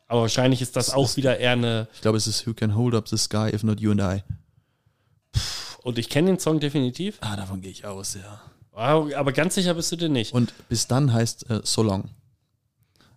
[0.07, 1.88] aber wahrscheinlich ist das auch ist- wieder eher eine.
[1.94, 4.22] ich glaube, es ist Who can hold up the sky if not you and I.
[5.82, 7.18] Und ich kenne den Song definitiv.
[7.20, 8.40] Ah, davon gehe ich aus, ja.
[8.72, 10.32] Aber ganz sicher bist du dir nicht.
[10.32, 12.11] Und bis dann heißt äh, so long.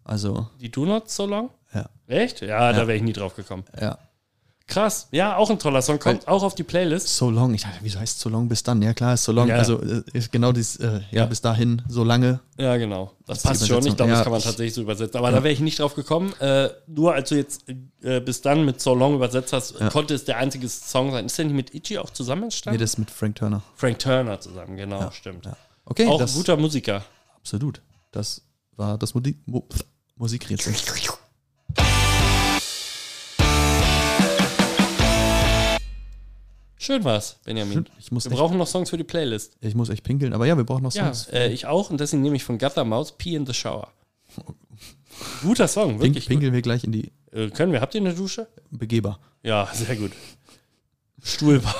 [0.03, 1.49] Also, Die Do Not So Long?
[1.73, 2.41] ja, Echt?
[2.41, 2.87] Ja, da Ja.
[2.87, 3.63] wäre ich nie drauf gekommen.
[3.79, 3.97] ja.
[4.67, 5.07] Krass.
[5.11, 5.97] Ja, auch ein toller Song.
[5.97, 7.07] Kommt auch auf die Playlist.
[7.15, 7.53] So long.
[7.53, 8.81] Ich dachte, wieso heißt so long bis dann?
[8.81, 9.47] Ja, klar, ist so long.
[9.47, 9.55] Ja.
[9.55, 11.25] Also äh, ist genau dieses, äh, ja, Ja.
[11.25, 12.41] bis dahin, so lange.
[12.57, 13.13] Ja, genau.
[13.25, 13.77] Das die passt schon.
[13.87, 15.17] Ich glaube, das Ja, kann man ich- tatsächlich so übersetzen.
[15.17, 16.33] Aber da wäre ich nicht drauf gekommen.
[16.41, 17.63] Äh, nur als du jetzt
[18.01, 21.25] äh, bis dann mit So Long übersetzt hast, konnte es der einzige Song sein.
[21.27, 22.79] Ist der nicht mit Ichi auch zusammen Nee, entstanden?
[22.81, 23.63] das ist mit Frank Turner.
[23.75, 25.45] Frank Turner zusammen, genau, stimmt.
[25.45, 25.55] Ja.
[25.85, 27.05] Okay, Auch das, ein guter Musiker.
[27.37, 27.81] absolut.
[28.11, 28.41] Das
[28.75, 29.21] war das Mo
[30.17, 30.73] Musikrätsel.
[36.87, 37.85] Schön war's, Benjamin.
[38.11, 39.57] Muss, Wir echt, brauchen noch Songs für die Playlist.
[39.59, 41.27] ich muss echt pinkeln, aber ja, wir brauchen noch Ja, Songs.
[41.33, 43.89] äh, ich auch und deswegen nehme ich von Guttermaus Pee in the Shower.
[45.41, 46.27] Guter Song, Pink, wirklich.
[46.27, 47.39] pinkeln wir gleich in die Gut.
[47.39, 47.81] Äh, können wir?
[47.81, 48.47] Habt ihr eine Dusche?
[48.71, 49.19] Begeber.
[49.43, 50.11] Ja, sehr gut.
[51.21, 51.75] Stuhlbar.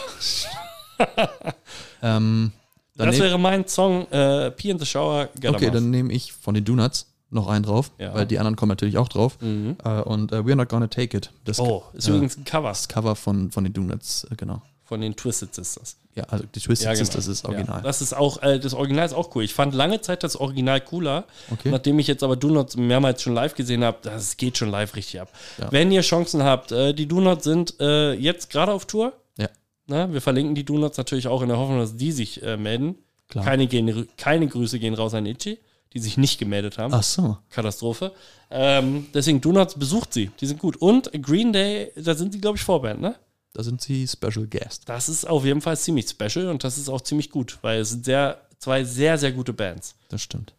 [2.01, 2.51] Ähm,
[2.95, 5.62] Das wäre mein Song, äh, Pee in the Shower, Guttermaus.
[5.62, 8.14] okay, dann nehme ich von den Donuts noch einen drauf, Ja.
[8.14, 9.38] weil die anderen kommen natürlich auch drauf.
[9.41, 9.78] Mhm.
[9.84, 11.32] Äh, und äh, We're Not Gonna Take It.
[11.45, 14.62] Das, Oh, ist äh, übrigens ein Cover das Cover von, von den Donuts, äh, genau.
[14.88, 15.98] Von den Twisted Sisters.
[16.16, 17.04] Ja, also die Twisted Ja, genau.
[17.06, 17.78] Sisters ist original.
[17.78, 19.44] Ja, das ist auch, äh, das Original ist auch cool.
[19.44, 21.26] Ich fand lange Zeit das Original cooler.
[21.52, 21.70] Okay.
[21.70, 25.22] Nachdem ich jetzt aber Donuts mehrmals schon live gesehen habe, das geht schon live richtig
[25.22, 25.32] ab.
[25.60, 25.72] Ja.
[25.72, 29.14] Wenn ihr Chancen habt, äh, die Donuts sind äh, jetzt gerade auf Tour.
[29.38, 29.50] Ja.
[29.86, 32.96] Na, wir verlinken die Donuts natürlich auch in der Hoffnung, dass die sich äh, melden.
[33.28, 33.44] Klar.
[33.44, 35.60] Keine, gehen, keine Grüße gehen raus an Itchy,
[35.94, 36.94] die sich nicht gemeldet haben.
[36.94, 37.38] Ach so.
[37.50, 38.14] Katastrophe.
[38.50, 40.32] Ähm, deswegen Donuts besucht sie.
[40.40, 40.78] Die sind gut.
[40.78, 43.16] Und Green Day, da sind sie, glaube ich, Vorband, ne?
[43.58, 44.84] Da sind sie Special Guest.
[44.88, 47.89] Das ist auf jeden Fall ziemlich special und das ist auch ziemlich gut, weil es
[47.89, 49.95] sind sehr, zwei sehr, sehr gute Bands.
[50.10, 50.53] Das stimmt.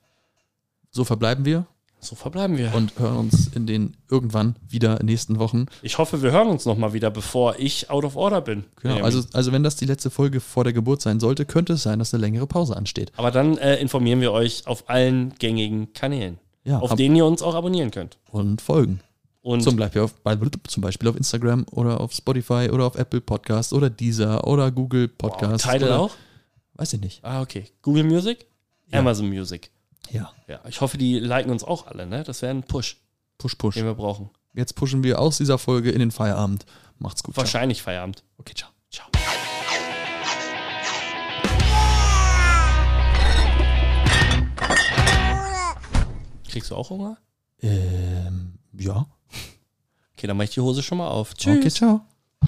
[0.90, 1.64] So verbleiben wir
[2.00, 2.74] So verbleiben wir.
[2.74, 5.66] und hören uns in den irgendwann wieder in den nächsten Wochen.
[5.82, 8.64] ich hoffe, wir hören uns nochmal wieder, bevor ich out of order bin.
[8.82, 9.04] Genau.
[9.04, 12.00] Also, also wenn das die letzte Folge vor der Geburt sein sollte, könnte es sein,
[12.00, 13.12] dass eine längere Pause ansteht.
[13.16, 17.42] Aber dann äh, informieren wir euch auf allen gängigen Kanälen, Ja, auf denen ihr uns
[17.42, 18.18] auch abonnieren könnt.
[18.32, 19.02] und folgen.
[19.48, 20.14] Und zum, Beispiel auf,
[20.64, 25.08] zum Beispiel auf Instagram oder auf Spotify oder auf Apple Podcast oder Deezer oder Google
[25.08, 25.64] Podcast.
[25.64, 26.14] Wow, Tidal auch?
[26.74, 27.24] Weiß ich nicht.
[27.24, 27.64] Ah, okay.
[27.80, 28.44] Google Music?
[28.92, 28.98] Ja.
[28.98, 29.70] Amazon Music.
[30.10, 30.30] Ja.
[30.48, 32.24] Ja, ich hoffe, die liken uns auch alle, ne?
[32.24, 32.98] Das wäre ein Push.
[33.38, 33.76] Push, Push.
[33.76, 34.28] Den wir brauchen.
[34.52, 36.66] Jetzt pushen wir aus dieser Folge in den Feierabend.
[36.98, 37.34] Macht's gut.
[37.34, 37.86] Wahrscheinlich ciao.
[37.86, 38.24] Feierabend.
[38.36, 38.68] Okay, ciao.
[38.90, 39.06] Ciao.
[46.50, 47.16] Kriegst du auch Hunger?
[47.62, 49.06] Ähm, ja.
[50.18, 51.32] Okay, dann mach ich die Hose schon mal auf.
[51.34, 51.58] Tschüss.
[51.58, 52.00] Okay, ciao.